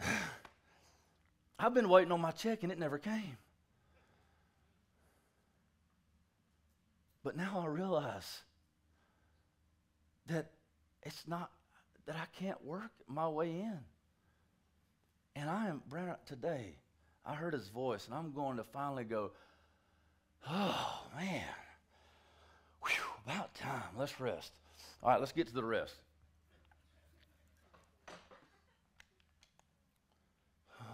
[1.58, 3.36] I've been waiting on my check and it never came.
[7.22, 8.40] But now I realize
[10.26, 10.50] that
[11.02, 11.50] it's not
[12.10, 13.78] that I can't work my way in.
[15.36, 16.74] And I am, Brandon, today,
[17.24, 19.30] I heard his voice, and I'm going to finally go,
[20.48, 21.44] oh, man,
[22.82, 23.84] Whew, about time.
[23.96, 24.50] Let's rest.
[25.04, 25.94] All right, let's get to the rest.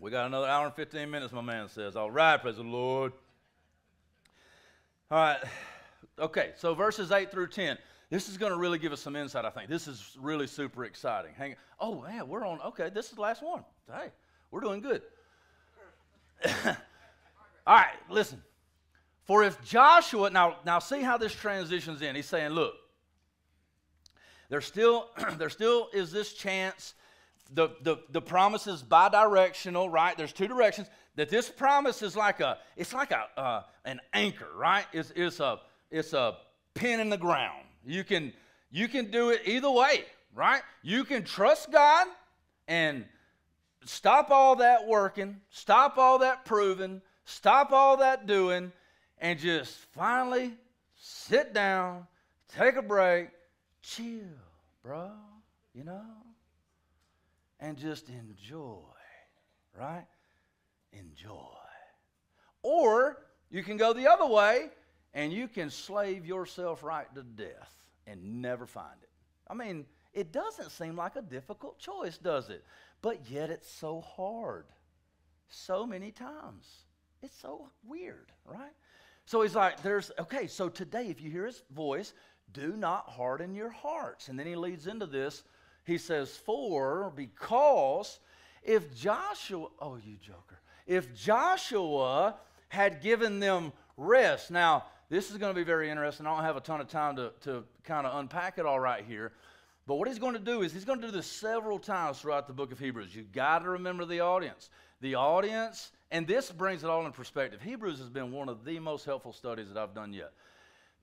[0.00, 1.94] We got another hour and 15 minutes, my man says.
[1.94, 3.12] All right, praise the Lord.
[5.12, 5.40] All right.
[6.18, 7.76] Okay, so verses 8 through 10.
[8.08, 9.68] This is going to really give us some insight, I think.
[9.68, 11.32] This is really super exciting.
[11.36, 12.62] Hang Oh, man, we're on.
[12.62, 13.62] Okay, this is the last one.
[13.86, 14.08] Hey,
[14.50, 15.02] we're doing good.
[16.46, 18.42] All right, listen.
[19.24, 22.16] For if Joshua, now, now see how this transitions in.
[22.16, 22.72] He's saying, look,
[24.48, 26.94] there still, there still is this chance
[27.54, 30.16] the, the, the promise is bi-directional, right?
[30.16, 30.88] There's two directions.
[31.16, 34.86] That this promise is like a, it's like a, uh, an anchor, right?
[34.92, 35.60] It's, it's, a,
[35.90, 36.38] it's a
[36.74, 37.64] pin in the ground.
[37.84, 38.32] You can,
[38.70, 40.62] you can do it either way, right?
[40.82, 42.06] You can trust God
[42.66, 43.04] and
[43.84, 48.72] stop all that working, stop all that proving, stop all that doing,
[49.18, 50.54] and just finally
[50.96, 52.06] sit down,
[52.56, 53.28] take a break,
[53.82, 54.22] chill,
[54.82, 55.10] bro,
[55.74, 56.00] you know?
[57.62, 58.82] And just enjoy,
[59.78, 60.06] right?
[60.92, 61.38] Enjoy.
[62.62, 63.18] Or
[63.50, 64.68] you can go the other way
[65.14, 67.72] and you can slave yourself right to death
[68.06, 69.08] and never find it.
[69.48, 72.64] I mean, it doesn't seem like a difficult choice, does it?
[73.00, 74.66] But yet it's so hard
[75.48, 76.66] so many times.
[77.22, 78.72] It's so weird, right?
[79.24, 82.12] So he's like, there's, okay, so today, if you hear his voice,
[82.52, 84.28] do not harden your hearts.
[84.28, 85.44] And then he leads into this
[85.84, 88.18] he says, For, because
[88.62, 92.36] if Joshua, oh, you joker, if Joshua
[92.72, 94.50] had given them rest.
[94.50, 96.26] Now, this is going to be very interesting.
[96.26, 99.04] I don't have a ton of time to, to kind of unpack it all right
[99.04, 99.32] here.
[99.86, 102.46] But what he's going to do is he's going to do this several times throughout
[102.46, 103.14] the book of Hebrews.
[103.14, 104.70] You've got to remember the audience.
[105.02, 107.60] The audience, and this brings it all in perspective.
[107.60, 110.32] Hebrews has been one of the most helpful studies that I've done yet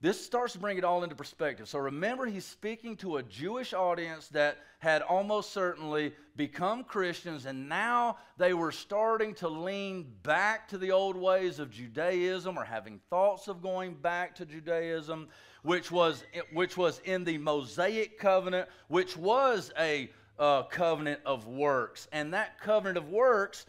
[0.02, 1.68] this starts to bring it all into perspective.
[1.68, 7.68] So remember, he's speaking to a Jewish audience that had almost certainly become Christians, and
[7.68, 12.98] now they were starting to lean back to the old ways of Judaism or having
[13.10, 15.28] thoughts of going back to Judaism,
[15.64, 16.24] which was,
[16.54, 22.08] which was in the Mosaic covenant, which was a uh, covenant of works.
[22.10, 23.66] And that covenant of works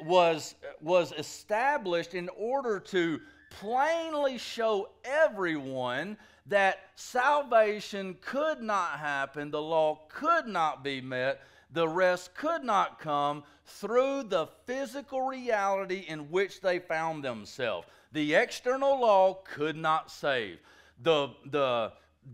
[0.00, 3.20] was, was established in order to
[3.50, 6.16] plainly show everyone
[6.46, 11.40] that salvation could not happen, the law could not be met,
[11.72, 17.88] the rest could not come through the physical reality in which they found themselves.
[18.12, 20.58] The external law could not save.
[21.02, 21.92] The, the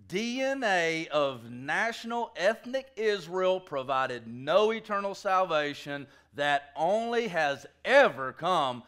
[0.09, 8.83] DNA of national ethnic Israel provided no eternal salvation that only has ever come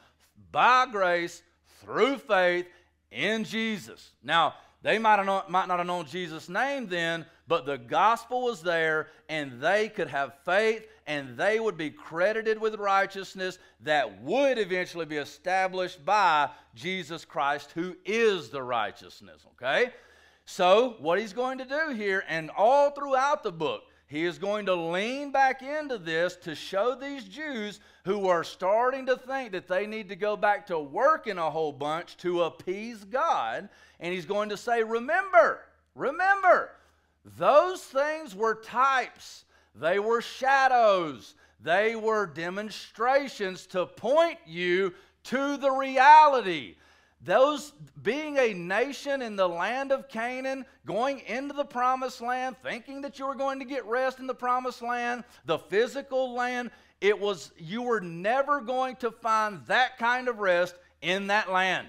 [0.53, 1.43] by grace
[1.85, 2.67] through faith
[3.11, 4.11] in Jesus.
[4.23, 8.43] Now, they might, have not, might not have known Jesus' name then, but the gospel
[8.43, 14.21] was there, and they could have faith, and they would be credited with righteousness that
[14.21, 19.47] would eventually be established by Jesus Christ, who is the righteousness.
[19.53, 19.91] Okay?
[20.45, 24.67] So, what he's going to do here, and all throughout the book, he is going
[24.67, 29.67] to lean back into this to show these Jews who are starting to think that
[29.67, 33.69] they need to go back to working a whole bunch to appease God.
[34.01, 35.61] And he's going to say, Remember,
[35.95, 36.71] remember,
[37.39, 39.45] those things were types,
[39.75, 44.93] they were shadows, they were demonstrations to point you
[45.25, 46.77] to the reality
[47.25, 47.73] those
[48.03, 53.19] being a nation in the land of Canaan, going into the promised land, thinking that
[53.19, 56.71] you were going to get rest in the promised land, the physical land,
[57.01, 61.89] it was you were never going to find that kind of rest in that land.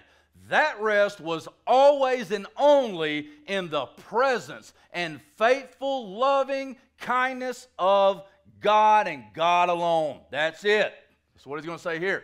[0.49, 8.23] That rest was always and only in the presence and faithful, loving kindness of
[8.61, 10.19] God and God alone.
[10.31, 10.93] That's it.
[11.33, 12.23] That's what he's going to say here.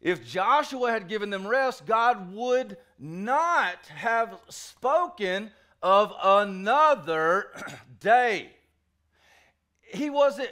[0.00, 5.50] If Joshua had given them rest, God would not have spoken
[5.82, 7.48] of another
[8.00, 8.50] day.
[9.80, 10.50] He wasn't,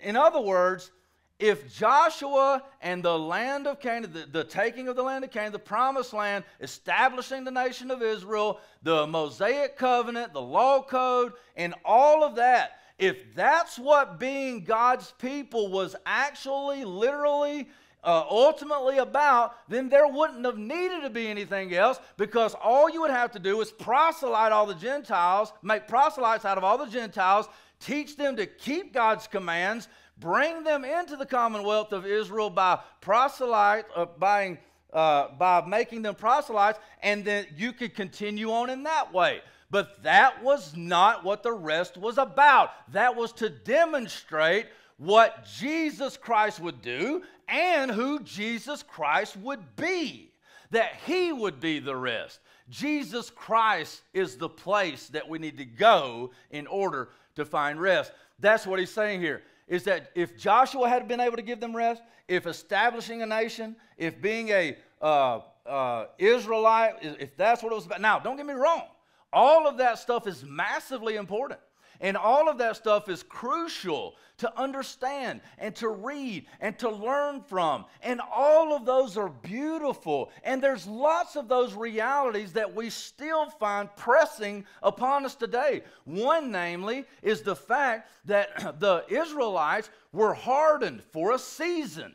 [0.00, 0.90] in other words,
[1.38, 5.52] if Joshua and the land of Canaan, the, the, taking of the land of Canaan,
[5.52, 11.74] the promised land, establishing the nation of Israel, the Mosaic covenant, the law code, and
[11.84, 17.68] all of that, if that's what being God's people was actually, literally,
[18.04, 23.00] uh, ultimately about, then there wouldn't have needed to be anything else because all you
[23.00, 26.86] would have to do is proselyte all the Gentiles, make proselytes out of all the
[26.86, 27.48] Gentiles,
[27.80, 29.88] teach them to keep God's commands,
[30.18, 34.58] bring them into the commonwealth of Israel by proselyte, uh, by,
[34.92, 39.40] uh, by making them proselytes, and then you could continue on in that way.
[39.70, 42.70] But that was not what the rest was about.
[42.92, 44.66] That was to demonstrate
[44.98, 50.32] what Jesus Christ would do and who Jesus Christ would be,
[50.70, 52.40] that he would be the rest.
[52.70, 58.12] Jesus Christ is the place that we need to go in order to find rest.
[58.38, 59.42] That's what he's saying here.
[59.68, 63.76] Is that if Joshua had been able to give them rest, if establishing a nation,
[63.96, 68.00] if being a uh, uh, Israelite, if that's what it was about.
[68.00, 68.84] Now, don't get me wrong.
[69.32, 71.60] All of that stuff is massively important.
[72.04, 77.40] And all of that stuff is crucial to understand and to read and to learn
[77.40, 77.86] from.
[78.02, 80.30] And all of those are beautiful.
[80.42, 85.80] And there's lots of those realities that we still find pressing upon us today.
[86.04, 92.12] One, namely, is the fact that the Israelites were hardened for a season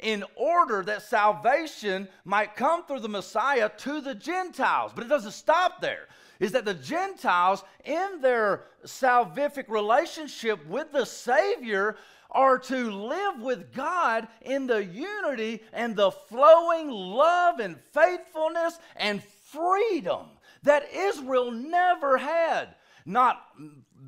[0.00, 4.90] in order that salvation might come through the Messiah to the Gentiles.
[4.92, 6.08] But it doesn't stop there
[6.40, 11.96] is that the Gentiles, in their salvific relationship with the Savior,
[12.30, 19.22] are to live with God in the unity and the flowing love and faithfulness and
[19.22, 20.26] freedom
[20.62, 22.74] that Israel never had.
[23.04, 23.42] Not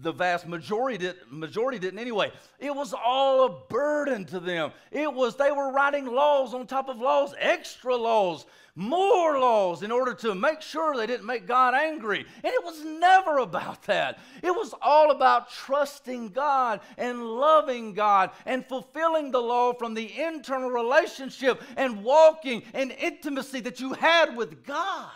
[0.00, 2.30] the vast majority did, majority didn't anyway.
[2.58, 4.72] It was all a burden to them.
[4.90, 9.92] It was they were writing laws on top of laws, extra laws, more laws in
[9.92, 12.20] order to make sure they didn't make God angry.
[12.20, 14.18] And it was never about that.
[14.42, 20.18] It was all about trusting God and loving God and fulfilling the law from the
[20.18, 25.10] internal relationship and walking and intimacy that you had with God.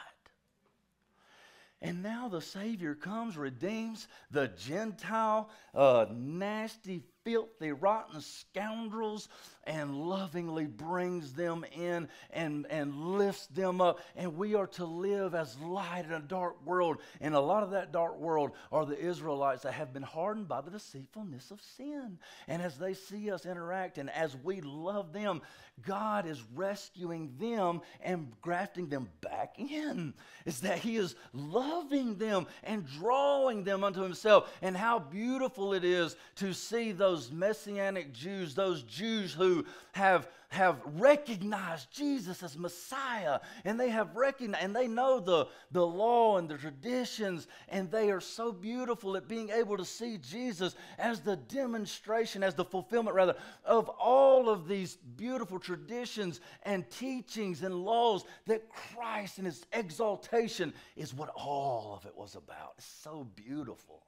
[1.80, 9.28] And now the Savior comes, redeems the Gentile, uh, nasty, filthy, rotten scoundrels
[9.64, 13.98] and lovingly brings them in and, and lifts them up.
[14.14, 16.98] And we are to live as light in a dark world.
[17.20, 20.60] And a lot of that dark world are the Israelites that have been hardened by
[20.60, 22.18] the deceitfulness of sin.
[22.46, 25.42] And as they see us interact and as we love them,
[25.84, 30.14] God is rescuing them and grafting them back in.
[30.44, 34.50] Is that He is loving them and drawing them unto Himself.
[34.62, 40.80] And how beautiful it is to see those Messianic Jews, those Jews who have have
[40.84, 46.48] recognized Jesus as Messiah, and they have recognized, and they know the, the law and
[46.48, 51.36] the traditions, and they are so beautiful at being able to see Jesus as the
[51.36, 58.24] demonstration, as the fulfillment, rather, of all of these beautiful traditions and teachings and laws
[58.46, 62.74] that Christ and his exaltation is what all of it was about.
[62.78, 64.04] It's so beautiful.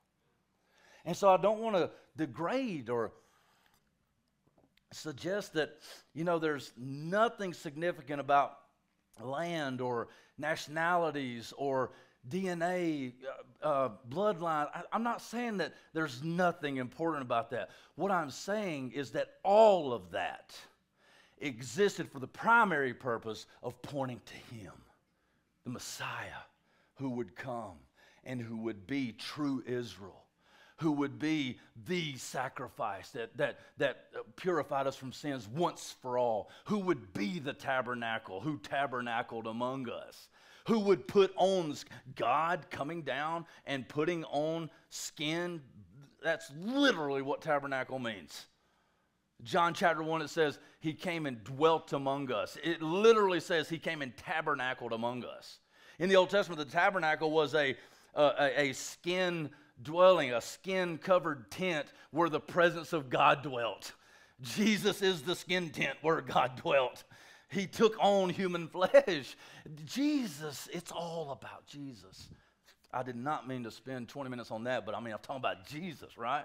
[1.05, 3.13] And so I don't want to degrade or
[4.93, 5.79] suggest that,
[6.15, 8.59] you know, there's nothing significant about
[9.23, 11.93] land or nationalities or
[12.29, 13.15] DNA,
[13.63, 14.69] uh, uh, bloodline.
[14.75, 17.71] I, I'm not saying that there's nothing important about that.
[17.95, 20.55] What I'm saying is that all of that
[21.39, 24.73] existed for the primary purpose of pointing to Him,
[25.65, 26.43] the Messiah
[26.97, 27.77] who would come
[28.25, 30.28] and who would be true Israel
[30.79, 34.07] who would be the sacrifice that, that, that
[34.37, 39.89] purified us from sins once for all, who would be the tabernacle, who tabernacled among
[39.89, 40.29] us,
[40.67, 41.75] who would put on
[42.15, 45.61] God coming down and putting on skin.
[46.23, 48.47] That's literally what tabernacle means.
[49.43, 52.57] John chapter 1, it says, He came and dwelt among us.
[52.63, 55.59] It literally says He came and tabernacled among us.
[55.99, 57.77] In the Old Testament, the tabernacle was a,
[58.15, 59.51] a, a skin
[59.83, 63.93] dwelling, a skin covered tent where the presence of God dwelt.
[64.41, 67.05] Jesus is the skin tent where God dwelt.
[67.51, 69.37] He took on human flesh.
[69.85, 72.29] Jesus, it's all about Jesus.
[72.93, 75.41] I did not mean to spend 20 minutes on that, but I mean, I'm talking
[75.41, 76.45] about Jesus, right?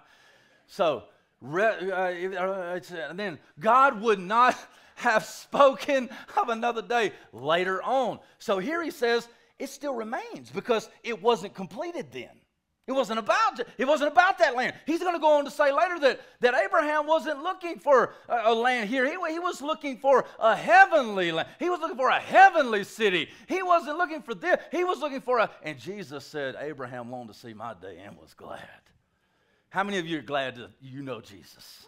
[0.68, 1.04] So,
[1.46, 2.80] uh, uh,
[3.10, 4.56] and then God would not
[4.96, 6.10] have spoken
[6.40, 8.20] of another day later on.
[8.40, 9.28] So here he says
[9.60, 12.30] it still remains because it wasn't completed then.
[12.86, 14.76] It wasn't about it wasn't about that land.
[14.86, 18.52] He's going to go on to say later that, that Abraham wasn't looking for a,
[18.52, 19.06] a, land here.
[19.06, 21.48] He, he was looking for a heavenly land.
[21.60, 23.30] He was looking for a heavenly city.
[23.48, 24.58] He wasn't looking for this.
[24.70, 28.18] He was looking for a and Jesus said, Abraham longed to see my day and
[28.18, 28.60] was glad.
[29.70, 31.86] How many of you are glad that you know Jesus?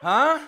[0.00, 0.40] Huh?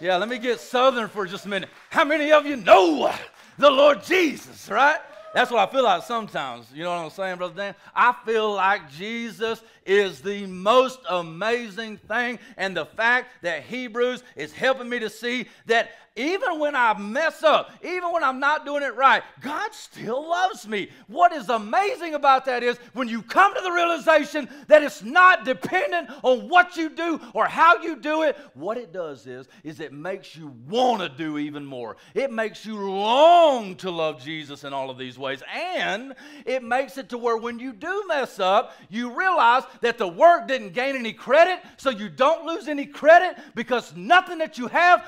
[0.00, 1.68] Yeah, let me get southern for just a minute.
[1.88, 3.14] How many of you know
[3.58, 4.98] the Lord Jesus, right?
[5.36, 6.72] That's what I feel like sometimes.
[6.72, 7.74] You know what I'm saying, Brother Dan?
[7.94, 14.50] I feel like Jesus is the most amazing thing, and the fact that Hebrews is
[14.54, 18.82] helping me to see that even when I mess up, even when I'm not doing
[18.82, 20.88] it right, God still loves me.
[21.06, 25.44] What is amazing about that is when you come to the realization that it's not
[25.44, 29.80] dependent on what you do or how you do it, what it does is is
[29.80, 31.96] it makes you want to do even more.
[32.14, 36.14] It makes you long to love Jesus in all of these ways and
[36.44, 40.48] it makes it to where when you do mess up, you realize that the work
[40.48, 45.06] didn't gain any credit, so you don't lose any credit because nothing that you have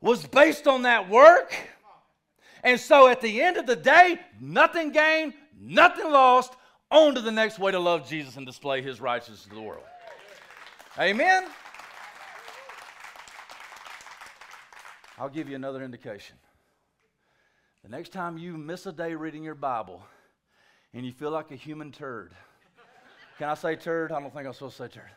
[0.00, 1.54] was based on that work.
[2.62, 6.54] And so at the end of the day, nothing gained, nothing lost,
[6.90, 9.84] on to the next way to love Jesus and display his righteousness to the world.
[10.98, 11.46] Amen?
[15.18, 16.36] I'll give you another indication.
[17.84, 20.02] The next time you miss a day reading your Bible
[20.92, 22.34] and you feel like a human turd,
[23.38, 24.12] can I say turd?
[24.12, 25.10] I don't think I'm supposed to say turd.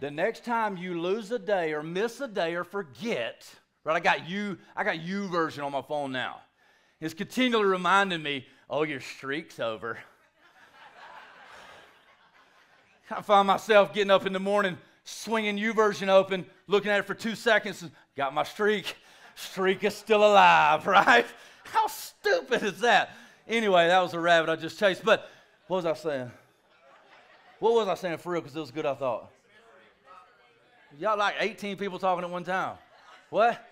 [0.00, 3.50] The next time you lose a day or miss a day or forget,
[3.84, 3.96] Right?
[3.96, 6.40] I got you, I got YouVersion on my phone now.
[7.00, 9.98] It's continually reminding me, oh, your streak's over.
[13.10, 17.14] I find myself getting up in the morning, swinging YouVersion open, looking at it for
[17.14, 17.84] two seconds,
[18.16, 18.96] got my streak.
[19.36, 21.26] Streak is still alive, right?
[21.64, 23.10] How stupid is that?
[23.46, 25.04] Anyway, that was a rabbit I just chased.
[25.04, 25.30] But
[25.68, 26.30] what was I saying?
[27.58, 28.40] What was I saying for real?
[28.40, 29.30] Because it was good, I thought.
[30.98, 32.76] Y'all like 18 people talking at one time.
[33.30, 33.64] What?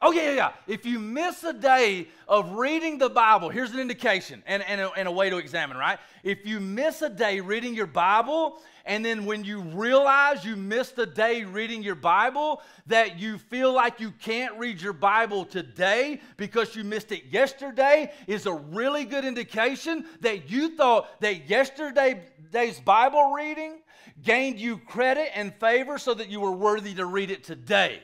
[0.00, 0.52] Oh, yeah, yeah, yeah.
[0.68, 4.92] If you miss a day of reading the Bible, here's an indication and, and, a,
[4.92, 5.98] and a way to examine, right?
[6.22, 10.96] If you miss a day reading your Bible, and then when you realize you missed
[10.98, 16.20] a day reading your Bible, that you feel like you can't read your Bible today
[16.36, 22.80] because you missed it yesterday, is a really good indication that you thought that yesterday's
[22.84, 23.78] Bible reading
[24.22, 28.00] gained you credit and favor so that you were worthy to read it today.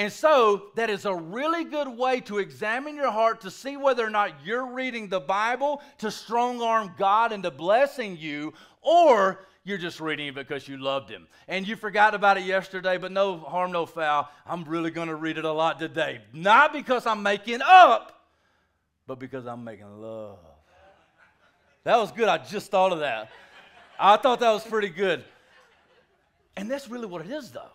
[0.00, 4.02] And so, that is a really good way to examine your heart to see whether
[4.02, 9.76] or not you're reading the Bible to strong arm God into blessing you, or you're
[9.76, 11.26] just reading it because you loved Him.
[11.48, 14.30] And you forgot about it yesterday, but no harm, no foul.
[14.46, 16.22] I'm really going to read it a lot today.
[16.32, 18.22] Not because I'm making up,
[19.06, 20.38] but because I'm making love.
[21.84, 22.26] That was good.
[22.26, 23.30] I just thought of that.
[23.98, 25.22] I thought that was pretty good.
[26.56, 27.68] And that's really what it is, though.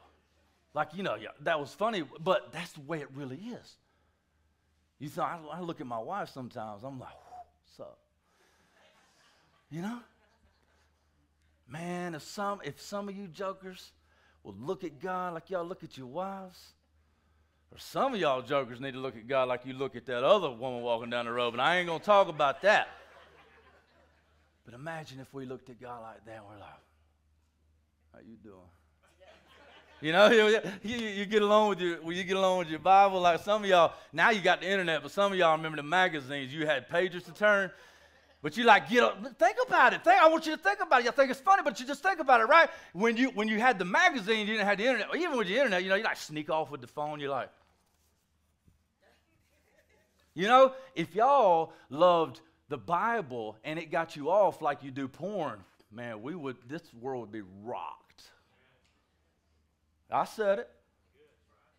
[0.75, 3.77] Like, you know, yeah, that was funny, but that's the way it really is.
[4.99, 7.97] You know, I, I look at my wife sometimes, I'm like, what's up?
[9.71, 9.99] You know?
[11.67, 13.91] Man, if some if some of you jokers
[14.43, 16.73] will look at God like y'all look at your wives,
[17.71, 20.23] or some of y'all jokers need to look at God like you look at that
[20.23, 22.89] other woman walking down the road, but I ain't gonna talk about that.
[24.65, 26.83] But imagine if we looked at God like that and we're like,
[28.13, 28.59] how you doing?
[30.05, 30.27] You know,
[30.83, 33.21] you, you, get along with your you get along with your Bible.
[33.21, 35.81] Like some of y'all, now you got the internet, but some of y'all remember the
[35.81, 36.53] magazines.
[36.53, 37.71] You had pages to turn,
[38.43, 40.03] but you like get up, think about it.
[40.03, 41.05] Think, I want you to think about it.
[41.05, 42.69] You think it's funny, but you just think about it, right?
[42.93, 45.07] When you when you had the magazine, you didn't have the internet.
[45.15, 47.19] Even with the internet, you know, you like sneak off with the phone.
[47.19, 47.49] You're like,
[50.35, 55.07] you know, if y'all loved the Bible and it got you off like you do
[55.07, 58.04] porn, man, we would this world would be rocked.
[60.11, 60.69] I said it.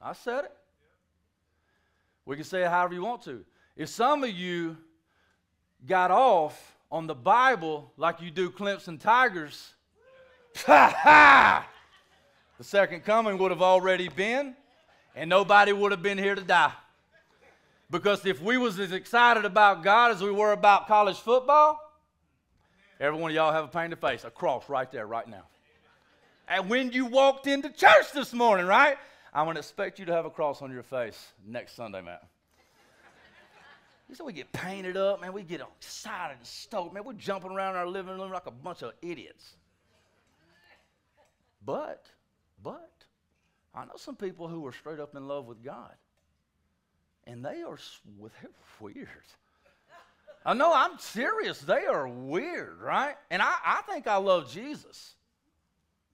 [0.01, 0.53] I said it.
[2.25, 3.45] We can say it however you want to.
[3.77, 4.77] If some of you
[5.87, 9.75] got off on the Bible like you do Clemson Tigers!
[12.59, 14.57] The second coming would have already been,
[15.15, 16.73] and nobody would have been here to die.
[17.91, 21.79] Because if we was as excited about God as we were about college football,
[22.99, 25.43] every one of y'all have a painted face, a cross right there, right now.
[26.49, 28.97] And when you walked into church this morning, right?
[29.35, 32.23] I'm going to expect you to have a cross on your face next Sunday, Matt.
[34.09, 35.33] You said we get painted up, man.
[35.33, 37.03] We get excited and stoked, man.
[37.05, 39.57] We're jumping around our living room like a bunch of idiots.
[41.65, 42.07] But,
[42.63, 42.93] but,
[43.75, 45.93] I know some people who are straight up in love with God.
[47.27, 47.79] And they are
[48.21, 49.09] they're weird.
[50.45, 51.61] I know I'm serious.
[51.61, 53.17] They are weird, right?
[53.33, 55.17] And I, I think I love Jesus.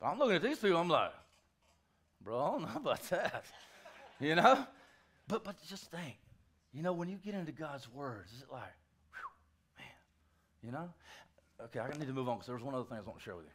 [0.04, 1.12] I'm looking at these people, I'm like,
[2.20, 3.44] bro, I don't know about that.
[4.20, 4.66] you know?
[5.28, 6.16] But but just think,
[6.72, 8.62] you know, when you get into God's words, is it like,
[9.12, 10.92] whew, man, you know?
[11.64, 13.36] Okay, I need to move on because there's one other thing I want to share
[13.36, 13.52] with you.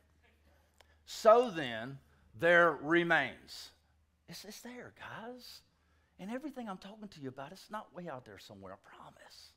[1.05, 1.97] So then,
[2.39, 3.71] there remains.
[4.29, 5.61] It's, it's there, guys.
[6.19, 9.51] And everything I'm talking to you about, it's not way out there somewhere, I promise.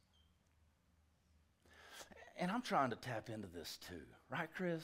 [2.38, 4.82] And I'm trying to tap into this too, right, Chris?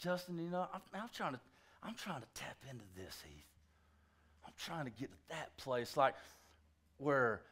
[0.00, 1.40] Justin, you know, I'm, I'm, trying to,
[1.82, 3.44] I'm trying to tap into this, Heath.
[4.46, 6.14] I'm trying to get to that place, like
[6.98, 7.42] where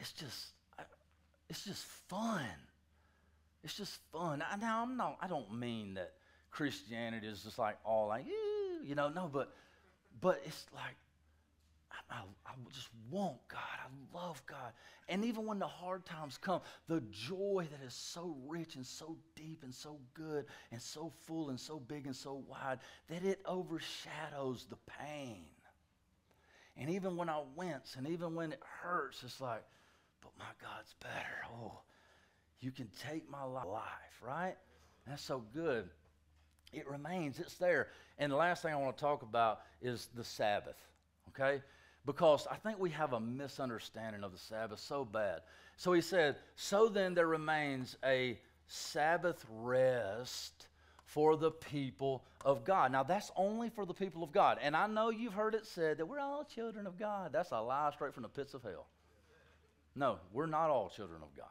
[0.00, 0.48] it's just,
[1.48, 2.44] it's just fun.
[3.62, 4.42] It's just fun.
[4.60, 5.16] now I'm not.
[5.20, 6.12] I don't mean that
[6.50, 8.26] Christianity is just like all like,
[8.84, 9.52] you know, no, but,
[10.20, 10.96] but it's like
[12.14, 13.60] I, I, just want God.
[13.60, 14.72] I love God.
[15.08, 19.16] And even when the hard times come, the joy that is so rich and so
[19.34, 23.40] deep and so good and so full and so big and so wide that it
[23.46, 25.46] overshadows the pain.
[26.76, 29.62] And even when I wince and even when it hurts, it's like,
[30.20, 31.44] but my God's better.
[31.52, 31.80] Oh,
[32.60, 34.56] you can take my life, right?
[35.06, 35.88] That's so good.
[36.72, 37.88] It remains, it's there.
[38.18, 40.76] And the last thing I want to talk about is the Sabbath,
[41.28, 41.62] okay?
[42.06, 45.40] Because I think we have a misunderstanding of the Sabbath so bad.
[45.76, 50.68] So he said, So then there remains a Sabbath rest
[51.06, 52.92] for the people of God.
[52.92, 54.58] Now, that's only for the people of God.
[54.60, 57.32] And I know you've heard it said that we're all children of God.
[57.32, 58.86] That's a lie straight from the pits of hell.
[59.94, 61.46] No, we're not all children of God.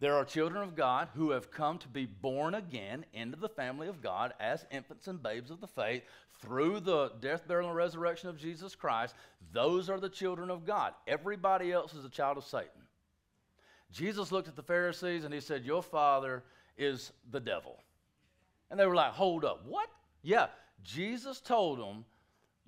[0.00, 3.88] There are children of God who have come to be born again into the family
[3.88, 6.04] of God as infants and babes of the faith
[6.40, 9.16] through the death, burial, and resurrection of Jesus Christ.
[9.52, 10.94] Those are the children of God.
[11.08, 12.82] Everybody else is a child of Satan.
[13.90, 16.44] Jesus looked at the Pharisees and he said, Your father
[16.76, 17.78] is the devil.
[18.70, 19.88] And they were like, Hold up, what?
[20.22, 20.46] Yeah,
[20.84, 22.04] Jesus told them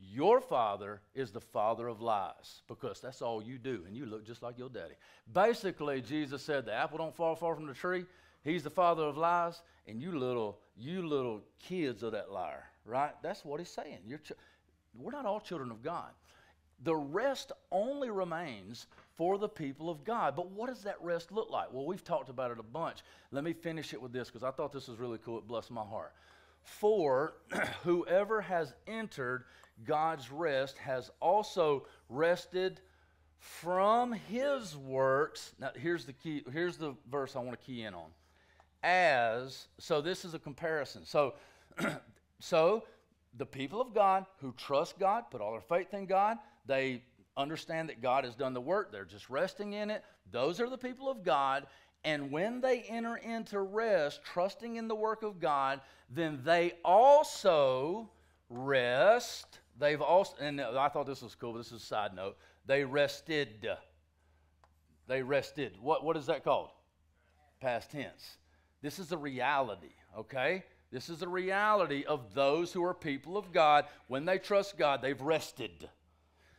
[0.01, 4.27] your father is the father of lies because that's all you do, and you look
[4.27, 4.95] just like your daddy.
[5.33, 8.05] Basically, Jesus said the apple don't fall far from the tree.
[8.43, 13.13] He's the father of lies, and you little, you little kids of that liar, right?
[13.23, 13.99] That's what he's saying.
[14.99, 16.11] We're not all children of God.
[16.83, 18.87] The rest only remains
[19.17, 20.35] for the people of God.
[20.35, 21.71] But what does that rest look like?
[21.71, 23.01] Well, we've talked about it a bunch.
[23.33, 25.39] Let me finish it with this because I thought this was really cool.
[25.39, 26.15] It blessed my heart.
[26.63, 27.35] For
[27.83, 29.45] whoever has entered
[29.85, 32.81] God's rest has also rested
[33.39, 35.55] from his works.
[35.59, 38.11] Now, here's the key, here's the verse I want to key in on.
[38.83, 41.05] As, so this is a comparison.
[41.05, 41.35] So,
[42.39, 42.85] so
[43.37, 47.03] the people of God who trust God, put all their faith in God, they
[47.37, 50.05] understand that God has done the work, they're just resting in it.
[50.31, 51.67] Those are the people of God.
[52.05, 58.09] And when they enter into rest, trusting in the work of God, then they also
[58.49, 59.61] rest.
[59.81, 62.37] They've also, and I thought this was cool, but this is a side note.
[62.67, 63.67] They rested.
[65.09, 65.73] They rested.
[65.81, 66.69] What, what is that called?
[67.61, 68.37] Past tense.
[68.83, 70.65] This is a reality, okay?
[70.93, 73.87] This is a reality of those who are people of God.
[74.07, 75.89] When they trust God, they've rested.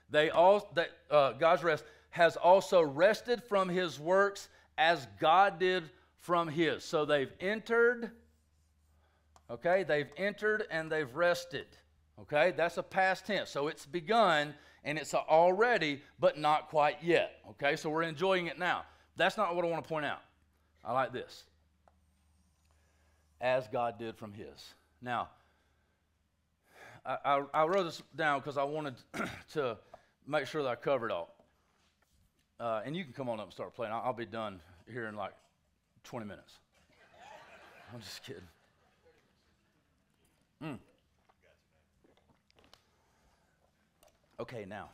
[0.09, 5.84] They all that uh, God's rest has also rested from His works as God did
[6.19, 6.84] from His.
[6.84, 8.11] So they've entered.
[9.49, 11.67] Okay, they've entered and they've rested.
[12.22, 13.49] Okay, that's a past tense.
[13.49, 14.53] So it's begun
[14.84, 17.39] and it's already, but not quite yet.
[17.51, 18.84] Okay, so we're enjoying it now.
[19.15, 20.22] That's not what I want to point out.
[20.84, 21.43] I like this
[23.39, 24.74] as God did from his.
[25.01, 25.30] Now,
[27.05, 28.95] I, I, I wrote this down because I wanted
[29.53, 29.78] to
[30.28, 31.36] make sure that I covered all.
[32.59, 33.91] Uh, and you can come on up and start playing.
[33.91, 34.59] I'll, I'll be done
[34.91, 35.34] here in like
[36.03, 36.53] 20 minutes.
[37.93, 38.41] I'm just kidding.
[40.63, 40.78] Mm.
[44.42, 44.89] Okay, now.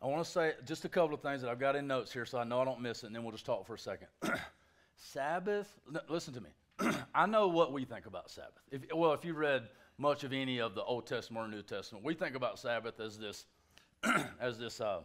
[0.00, 2.24] I want to say just a couple of things that I've got in notes here
[2.24, 4.06] so I know I don't miss it, and then we'll just talk for a second.
[4.96, 5.68] Sabbath,
[6.08, 6.50] listen to me.
[7.14, 8.62] I know what we think about Sabbath.
[8.70, 9.64] If, well, if you read
[9.98, 13.18] much of any of the Old Testament or New Testament, we think about Sabbath as
[13.18, 13.46] this,
[14.40, 15.00] as this uh,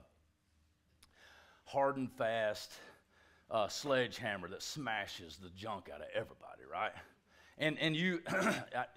[1.65, 2.71] hard and fast
[3.49, 6.91] uh, sledgehammer that smashes the junk out of everybody, right?
[7.57, 8.21] And and you,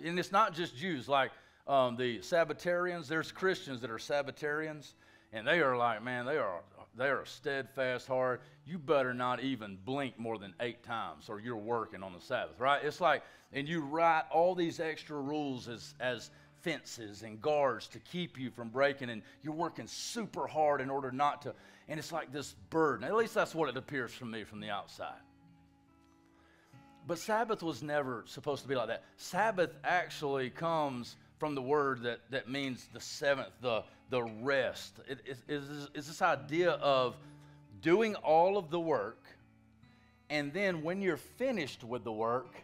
[0.05, 1.09] and it's not just Jews.
[1.09, 1.31] Like
[1.71, 4.95] um, the Sabbatarians, there's Christians that are Sabbatarians,
[5.33, 6.63] and they are like, man, they are
[6.97, 8.41] they are steadfast hard.
[8.67, 12.59] You better not even blink more than eight times or you're working on the Sabbath,
[12.59, 12.83] right?
[12.83, 16.31] It's like, and you write all these extra rules as, as
[16.63, 21.13] fences and guards to keep you from breaking, and you're working super hard in order
[21.13, 21.55] not to.
[21.89, 23.05] And it's like this burden.
[23.05, 25.21] At least that's what it appears from me from the outside.
[27.07, 29.05] But Sabbath was never supposed to be like that.
[29.17, 35.01] Sabbath actually comes from the word that, that means the seventh, the, the rest.
[35.09, 37.17] It is this idea of
[37.81, 39.25] doing all of the work,
[40.29, 42.55] and then when you're finished with the work,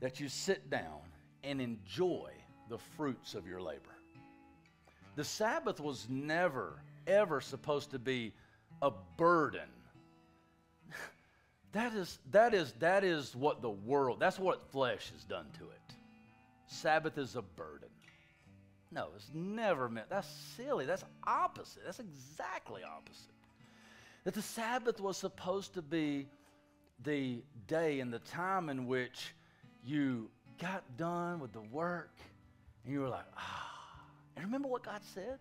[0.00, 1.00] that you sit down
[1.44, 2.32] and enjoy
[2.68, 3.94] the fruits of your labor.
[5.14, 8.32] The Sabbath was never, ever supposed to be
[8.82, 9.68] a burden.
[11.72, 15.64] that is, that is, that is what the world, that's what flesh has done to
[15.64, 15.83] it.
[16.74, 17.88] Sabbath is a burden.
[18.90, 20.08] No, it's never meant.
[20.08, 20.86] That's silly.
[20.86, 21.82] That's opposite.
[21.84, 23.32] That's exactly opposite.
[24.24, 26.28] That the Sabbath was supposed to be
[27.02, 29.34] the day and the time in which
[29.84, 32.16] you got done with the work
[32.84, 33.70] and you were like, ah.
[34.36, 35.38] And remember what God said?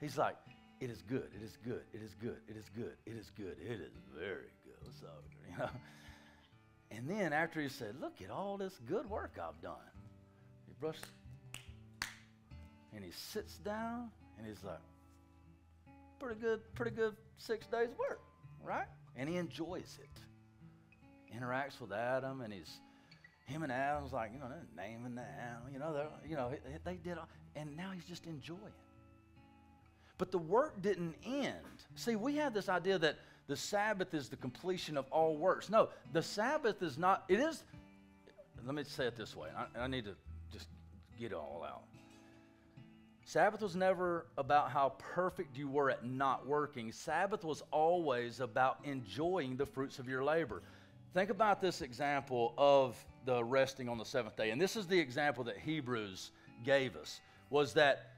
[0.00, 0.36] He's like,
[0.80, 3.56] it is good, it is good, it is good, it is good, it is good,
[3.62, 4.92] it is very good.
[5.00, 5.06] So,
[5.48, 5.68] you know.
[6.90, 9.76] And then after he said, look at all this good work I've done,
[10.80, 11.06] he brushed
[12.94, 14.78] and he sits down and he's like,
[16.18, 18.20] pretty good, pretty good six days work,
[18.62, 18.86] right?
[19.16, 21.36] And he enjoys it.
[21.36, 22.80] Interacts with Adam and he's
[23.46, 26.52] him and Adam's like, you know, they're naming the animal, you know, they you know,
[26.84, 28.60] they did, all, and now he's just enjoying.
[30.18, 31.56] But the work didn't end.
[31.96, 33.16] See, we have this idea that
[33.48, 35.70] the Sabbath is the completion of all works.
[35.70, 37.64] No, the Sabbath is not, it is,
[38.64, 39.48] let me say it this way.
[39.56, 40.14] I, I need to
[40.50, 40.68] just
[41.18, 41.82] get it all out.
[43.24, 46.90] Sabbath was never about how perfect you were at not working.
[46.90, 50.62] Sabbath was always about enjoying the fruits of your labor.
[51.14, 52.96] Think about this example of
[53.26, 54.50] the resting on the seventh day.
[54.50, 56.32] And this is the example that Hebrews
[56.64, 57.20] gave us
[57.50, 58.14] was that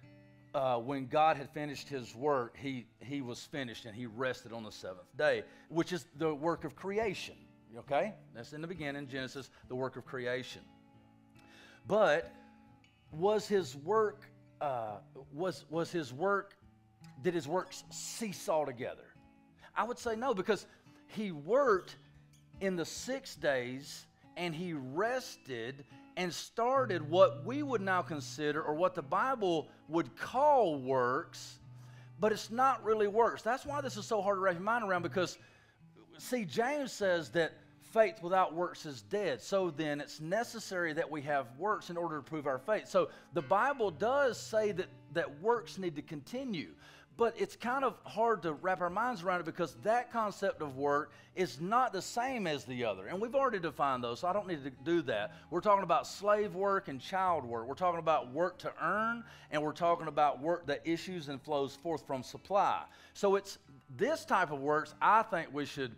[0.55, 4.63] uh, when God had finished his work, he, he was finished and he rested on
[4.63, 7.37] the seventh day, which is the work of creation.
[7.79, 8.15] Okay?
[8.35, 10.63] That's in the beginning, Genesis, the work of creation.
[11.87, 12.33] But
[13.11, 14.99] was his work uh,
[15.33, 16.55] was, was his work,
[17.23, 19.05] did his works cease altogether?
[19.77, 20.67] I would say no, because
[21.09, 21.97] he worked
[22.61, 24.07] in the six days
[24.37, 25.85] and he rested
[26.17, 31.59] and started what we would now consider or what the Bible would call works,
[32.21, 33.43] but it's not really works.
[33.43, 35.39] That's why this is so hard to wrap your mind around because,
[36.19, 37.53] see, James says that
[37.93, 39.41] faith without works is dead.
[39.41, 42.89] So then it's necessary that we have works in order to prove our faith.
[42.89, 46.69] So the Bible does say that, that works need to continue.
[47.19, 50.79] But it's kind of hard to wrap our minds around it because that concept of
[50.79, 53.07] work is not the same as the other.
[53.07, 55.35] And we've already defined those, so I don't need to do that.
[55.51, 57.67] We're talking about slave work and child work.
[57.69, 61.77] We're talking about work to earn, and we're talking about work that issues and flows
[61.77, 62.83] forth from supply.
[63.13, 63.59] So it's
[63.95, 65.95] this type of works I think we should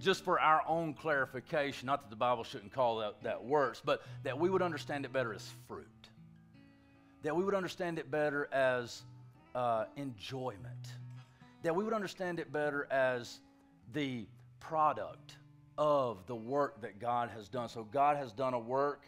[0.00, 4.02] just for our own clarification, not that the Bible shouldn't call that, that works, but
[4.22, 5.86] that we would understand it better as fruit.
[7.22, 9.02] That we would understand it better as
[9.54, 10.92] uh, enjoyment.
[11.62, 13.40] That we would understand it better as
[13.92, 14.26] the
[14.60, 15.36] product
[15.78, 17.68] of the work that God has done.
[17.68, 19.06] So God has done a work,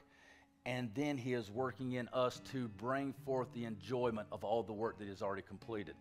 [0.64, 4.72] and then He is working in us to bring forth the enjoyment of all the
[4.72, 5.94] work that has already completed.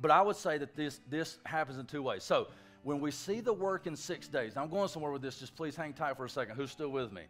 [0.00, 2.24] But I would say that this, this happens in two ways.
[2.24, 2.48] So,
[2.82, 5.76] when we see the work in six days, I'm going somewhere with this, just please
[5.76, 6.56] hang tight for a second.
[6.56, 7.22] Who's still with me?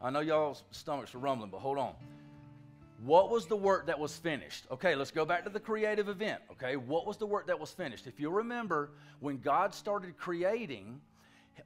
[0.00, 1.94] I know y'all's stomachs are rumbling, but hold on.
[3.04, 4.66] What was the work that was finished?
[4.70, 6.40] Okay, let's go back to the creative event.
[6.52, 8.06] Okay, what was the work that was finished?
[8.06, 11.00] If you remember, when God started creating,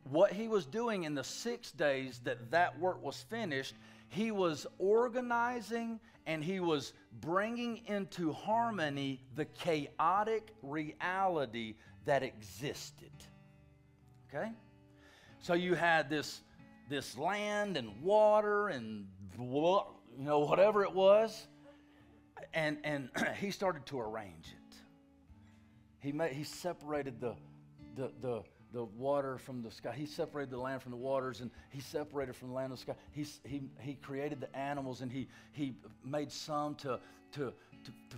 [0.05, 3.75] what he was doing in the six days that that work was finished,
[4.11, 13.13] he was organizing and he was bringing into harmony the chaotic reality that existed.
[14.29, 14.51] Okay?
[15.39, 16.43] So you had this,
[16.89, 19.07] this land and water and
[19.39, 19.87] you
[20.19, 21.47] know whatever it was,
[22.53, 23.09] and and
[23.41, 24.77] he started to arrange it.
[26.01, 27.35] He made he separated the
[27.97, 28.43] the the
[28.73, 29.95] the water from the sky.
[29.97, 32.83] He separated the land from the waters, and he separated from the land of the
[32.83, 32.95] sky.
[33.13, 37.01] He, he, he created the animals, and he, he made some to,
[37.33, 37.53] to,
[37.85, 38.17] to, to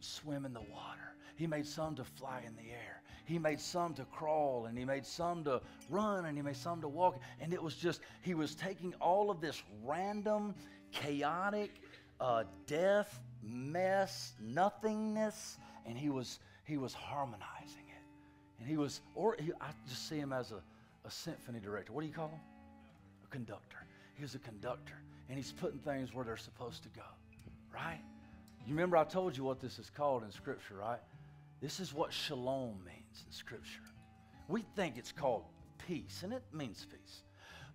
[0.00, 1.14] swim in the water.
[1.36, 3.02] He made some to fly in the air.
[3.24, 6.80] He made some to crawl and he made some to run and he made some
[6.80, 7.18] to walk.
[7.40, 10.54] And it was just, he was taking all of this random,
[10.90, 11.70] chaotic,
[12.20, 17.81] uh, death, mess, nothingness, and he was, he was harmonizing.
[18.62, 20.62] And he was, or he, I just see him as a,
[21.04, 21.92] a symphony director.
[21.92, 22.40] What do you call him?
[23.24, 23.78] A conductor.
[24.14, 24.94] He was a conductor.
[25.28, 27.02] And he's putting things where they're supposed to go,
[27.74, 28.00] right?
[28.66, 31.00] You remember I told you what this is called in Scripture, right?
[31.60, 33.82] This is what shalom means means in Scripture.
[34.48, 35.44] We think it's called
[35.86, 37.22] peace, and it means peace.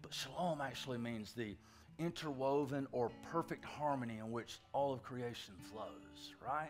[0.01, 1.55] But shalom actually means the
[1.99, 6.69] interwoven or perfect harmony in which all of creation flows, right?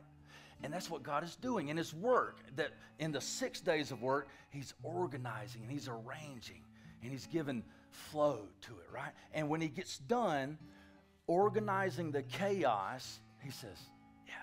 [0.63, 2.39] And that's what God is doing in His work.
[2.55, 6.63] That in the six days of work, He's organizing and He's arranging
[7.01, 9.11] and He's given flow to it, right?
[9.33, 10.57] And when He gets done
[11.27, 13.77] organizing the chaos, He says,
[14.25, 14.33] Yeah.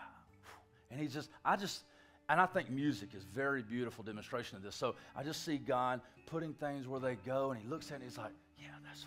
[0.90, 1.82] And He just, I just,
[2.28, 4.76] and I think music is very beautiful demonstration of this.
[4.76, 7.96] So I just see God putting things where they go, and He looks at it,
[7.96, 9.06] and He's like, "Yeah, that's,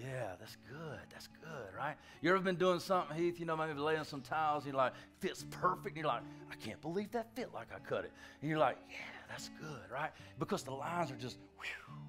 [0.00, 0.98] yeah, that's good.
[1.10, 3.38] That's good, right?" You ever been doing something, Heath?
[3.40, 6.54] You know, maybe laying some tiles, and you're like, "Fits perfect." And you're like, "I
[6.56, 8.96] can't believe that fit like I cut it." And you're like, "Yeah,
[9.28, 11.38] that's good, right?" Because the lines are just.
[11.58, 12.02] Whew,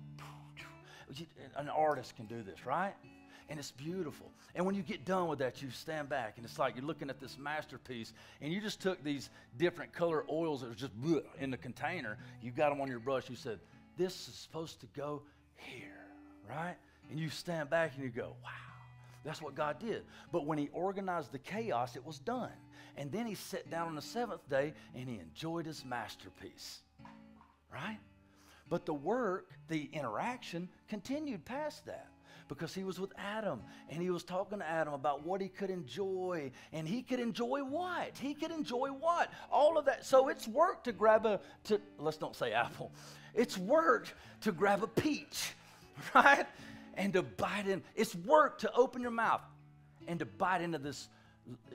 [1.56, 2.94] an artist can do this, right?
[3.50, 4.32] and it's beautiful.
[4.56, 7.10] And when you get done with that, you stand back, and it's like you're looking
[7.10, 10.94] at this masterpiece, and you just took these different color oils that was just
[11.40, 13.60] in the container, you got them on your brush, you said,
[13.98, 15.22] This is supposed to go
[15.56, 16.06] here,
[16.50, 16.76] right?
[17.10, 18.52] And you stand back and you go, Wow.
[19.24, 20.04] That's what God did.
[20.32, 22.52] But when He organized the chaos, it was done.
[22.96, 26.80] And then He sat down on the seventh day and He enjoyed His masterpiece.
[27.74, 28.00] Right?
[28.70, 32.08] But the work, the interaction, continued past that
[32.48, 35.70] because he was with Adam and he was talking to Adam about what he could
[35.70, 36.52] enjoy.
[36.74, 38.18] And he could enjoy what?
[38.18, 39.32] He could enjoy what?
[39.52, 40.06] All of that.
[40.06, 42.92] So it's work to grab a, to, let's don't say apple,
[43.34, 44.08] it's work
[44.42, 45.54] to grab a peach,
[46.16, 46.46] right?
[46.98, 47.82] And to bite in.
[47.96, 49.42] It's work to open your mouth
[50.08, 51.08] and to bite into this,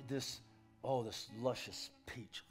[0.08, 0.40] this,
[0.84, 2.42] oh, this luscious peach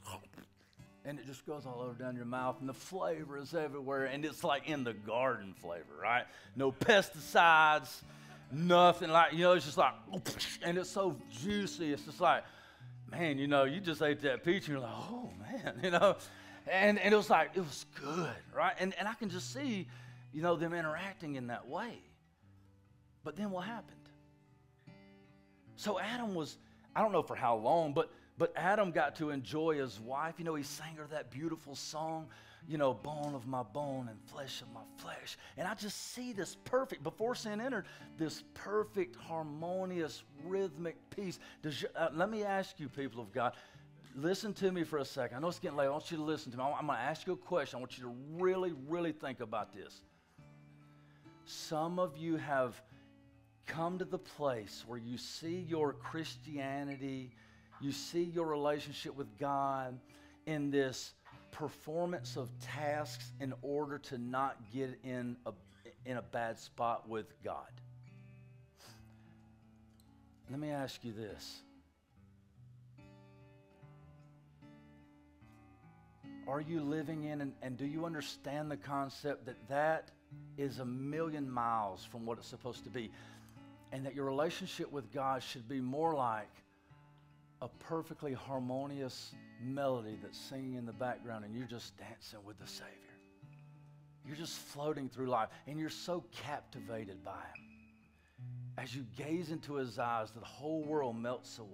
[1.04, 4.24] and it just goes all over down your mouth, and the flavor is everywhere, and
[4.24, 6.24] it's like in the garden flavor, right?
[6.54, 8.02] No pesticides,
[8.52, 9.94] nothing like, you know, it's just like,
[10.62, 11.92] and it's so juicy.
[11.92, 12.44] It's just like,
[13.10, 16.16] man, you know, you just ate that peach, and you're like, oh, man, you know?
[16.68, 18.74] And, and it was like, it was good, right?
[18.78, 19.88] And, and I can just see,
[20.32, 21.98] you know, them interacting in that way.
[23.24, 23.96] But then what happened?
[25.76, 26.58] So Adam was,
[26.94, 30.34] I don't know for how long, but but Adam got to enjoy his wife.
[30.38, 32.28] You know, he sang her that beautiful song,
[32.66, 35.36] you know, bone of my bone and flesh of my flesh.
[35.56, 37.84] And I just see this perfect, before sin entered,
[38.16, 41.38] this perfect, harmonious, rhythmic piece.
[41.62, 43.52] You, uh, let me ask you, people of God,
[44.16, 45.36] listen to me for a second.
[45.36, 45.86] I know it's getting late.
[45.86, 46.64] I want you to listen to me.
[46.64, 47.76] I'm going to ask you a question.
[47.76, 50.00] I want you to really, really think about this.
[51.44, 52.80] some of you have
[53.66, 57.30] come to the place where you see your Christianity,
[57.80, 59.98] you see your relationship with God
[60.46, 61.12] in this
[61.50, 65.52] performance of tasks in order to not get in a,
[66.06, 67.70] in a bad spot with God.
[70.50, 71.62] Let me ask you this.
[76.46, 80.10] Are you living in and, and do you understand the concept that that
[80.58, 83.10] is a million miles from what it's supposed to be?
[83.92, 86.48] And that your relationship with God should be more like
[87.60, 89.32] a perfectly harmonious
[89.62, 92.88] melody that's singing in the background and you're just dancing with the Savior.
[94.26, 97.64] You're just floating through life and you're so captivated by Him.
[98.78, 101.68] As you gaze into His eyes, the whole world melts away.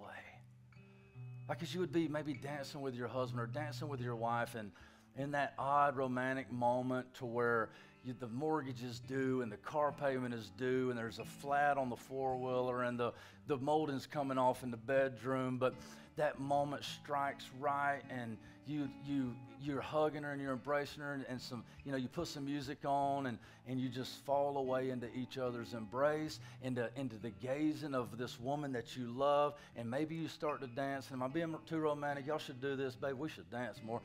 [1.48, 4.54] Like as you would be maybe dancing with your husband or dancing with your wife
[4.54, 4.70] and
[5.16, 7.70] in that odd romantic moment to where
[8.04, 11.76] you, the mortgage is due and the car payment is due and there's a flat
[11.76, 13.12] on the four-wheeler and the,
[13.46, 15.74] the molding's coming off in the bedroom, but
[16.16, 18.36] that moment strikes right and
[18.66, 22.06] you, you, you're hugging her and you're embracing her and, and some, you know, you
[22.06, 26.90] put some music on and, and you just fall away into each other's embrace, into,
[26.96, 31.06] into the gazing of this woman that you love, and maybe you start to dance.
[31.10, 32.26] And am I being too romantic?
[32.26, 33.14] Y'all should do this, babe.
[33.18, 34.02] We should dance more.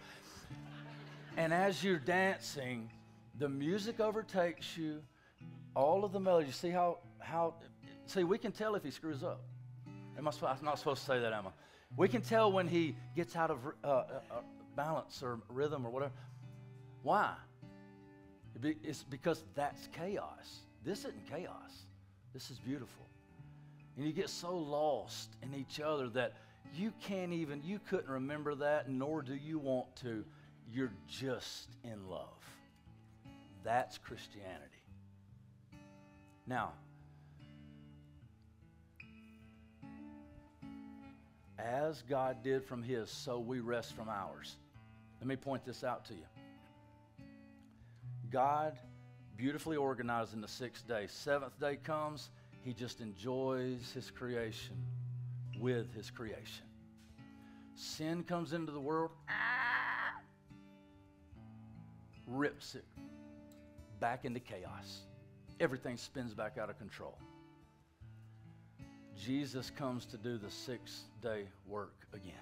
[1.35, 2.89] and as you're dancing,
[3.39, 5.01] the music overtakes you,
[5.75, 6.51] all of the melody.
[6.51, 7.55] See how, how,
[8.05, 9.41] see, we can tell if he screws up.
[10.17, 11.51] Am I, I'm not supposed to say that, am I?
[11.95, 14.41] We can tell when he gets out of uh, uh, uh,
[14.75, 16.13] balance or rhythm or whatever.
[17.03, 17.33] Why?
[18.61, 20.59] It's because that's chaos.
[20.85, 21.85] This isn't chaos.
[22.33, 23.05] This is beautiful.
[23.97, 26.33] And you get so lost in each other that
[26.75, 30.23] you can't even, you couldn't remember that, nor do you want to.
[30.71, 32.42] You're just in love.
[33.63, 34.83] That's Christianity.
[36.45, 36.73] Now,
[41.57, 44.57] as God did from his, so we rest from ours.
[45.21, 46.25] Let me point this out to you.
[48.29, 48.77] God
[49.37, 51.05] beautifully organized in the sixth day.
[51.07, 52.31] Seventh day comes,
[52.65, 54.75] he just enjoys his creation
[55.57, 56.65] with his creation.
[57.75, 60.19] Sin comes into the world, ah,
[62.27, 62.85] rips it
[64.03, 65.05] back into chaos.
[65.61, 67.17] Everything spins back out of control.
[69.17, 72.33] Jesus comes to do the six day work again.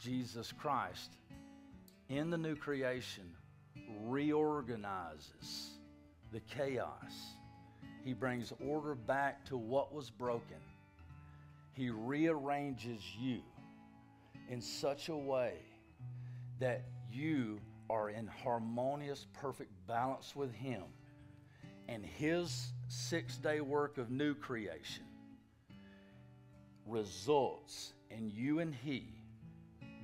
[0.00, 1.12] Jesus Christ,
[2.08, 3.22] in the new creation,
[4.02, 5.78] reorganizes
[6.32, 7.36] the chaos.
[8.04, 10.58] He brings order back to what was broken.
[11.74, 13.42] He rearranges you
[14.50, 15.52] in such a way
[16.58, 17.60] that you
[17.90, 20.82] are in harmonious, perfect balance with Him
[21.88, 25.04] and His six day work of new creation
[26.86, 29.14] results in you and He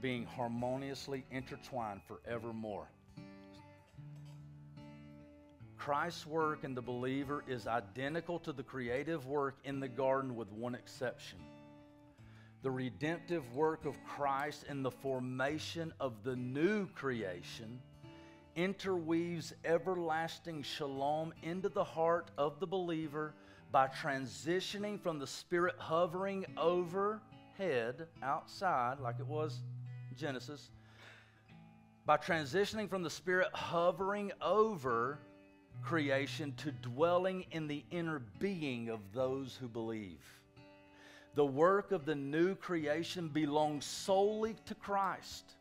[0.00, 2.88] being harmoniously intertwined forevermore.
[5.76, 10.52] Christ's work in the believer is identical to the creative work in the garden, with
[10.52, 11.38] one exception.
[12.62, 17.80] The redemptive work of Christ in the formation of the new creation
[18.54, 23.32] interweaves everlasting shalom into the heart of the believer
[23.72, 29.60] by transitioning from the Spirit hovering overhead, outside, like it was
[30.14, 30.68] Genesis,
[32.04, 35.18] by transitioning from the Spirit hovering over
[35.82, 40.39] creation to dwelling in the inner being of those who believe.
[41.34, 45.54] The work of the new creation belongs solely to Christ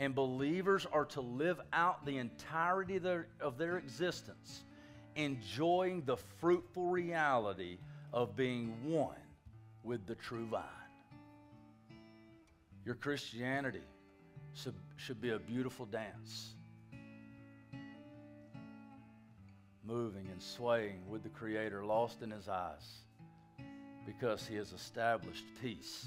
[0.00, 4.64] and believers are to live out the entirety of their, of their existence,
[5.14, 7.76] enjoying the fruitful reality
[8.10, 9.14] of being one
[9.84, 10.62] with the true vine.
[12.86, 13.82] Your Christianity
[14.54, 16.54] should, should be a beautiful dance,
[19.84, 23.02] moving and swaying with the Creator, lost in His eyes,
[24.06, 26.06] because He has established peace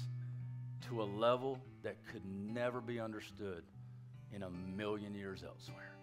[0.88, 3.62] to a level that could never be understood
[4.32, 5.96] in a million years elsewhere.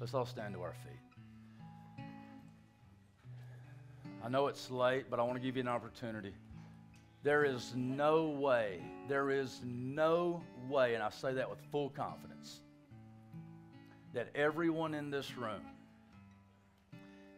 [0.00, 2.04] Let's all stand to our feet.
[4.22, 6.34] I know it's late, but I want to give you an opportunity.
[7.22, 12.60] There is no way, there is no way, and I say that with full confidence,
[14.14, 15.62] that everyone in this room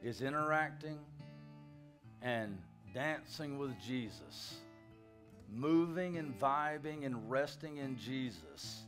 [0.03, 0.99] is interacting
[2.23, 2.59] and
[2.95, 4.57] dancing with Jesus,
[5.53, 8.83] moving and vibing and resting in Jesus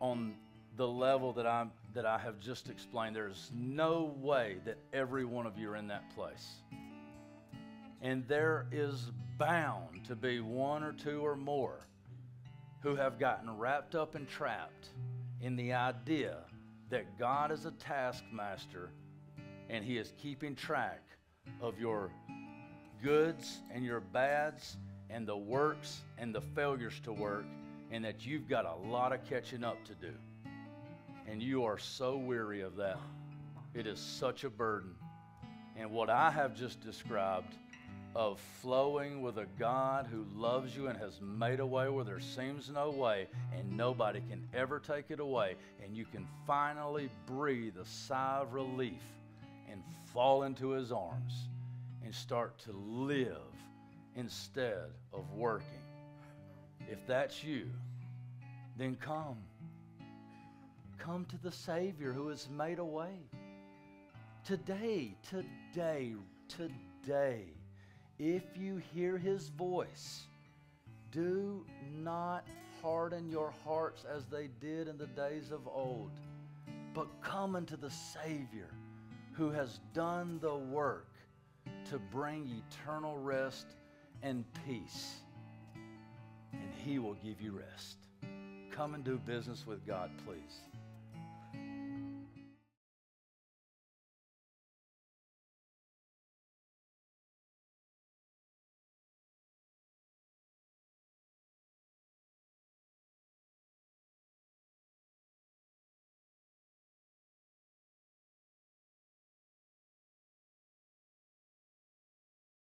[0.00, 0.34] on
[0.76, 3.14] the level that I'm that I have just explained.
[3.14, 6.56] There's no way that every one of you are in that place.
[8.02, 11.86] And there is bound to be one or two or more
[12.80, 14.88] who have gotten wrapped up and trapped
[15.40, 16.38] in the idea
[16.90, 18.90] that God is a taskmaster
[19.70, 21.02] and he is keeping track
[21.62, 22.10] of your
[23.04, 24.78] goods and your bads
[25.10, 27.44] and the works and the failures to work
[27.92, 30.12] and that you've got a lot of catching up to do
[31.26, 32.98] and you are so weary of that.
[33.74, 34.94] It is such a burden.
[35.76, 37.54] And what I have just described
[38.14, 42.20] of flowing with a God who loves you and has made a way where there
[42.20, 43.26] seems no way
[43.56, 48.54] and nobody can ever take it away, and you can finally breathe a sigh of
[48.54, 49.02] relief
[49.68, 49.82] and
[50.12, 51.48] fall into his arms
[52.14, 53.52] start to live
[54.14, 55.82] instead of working.
[56.88, 57.68] If that's you,
[58.76, 59.38] then come.
[60.96, 63.18] Come to the Savior who has made a way.
[64.44, 66.14] Today, today,
[66.48, 67.46] today,
[68.18, 70.22] if you hear his voice,
[71.10, 72.46] do not
[72.80, 76.10] harden your hearts as they did in the days of old,
[76.94, 78.70] but come unto the Savior
[79.32, 81.13] who has done the work
[81.90, 83.66] to bring eternal rest
[84.22, 85.16] and peace.
[86.52, 87.96] And he will give you rest.
[88.70, 90.60] Come and do business with God, please.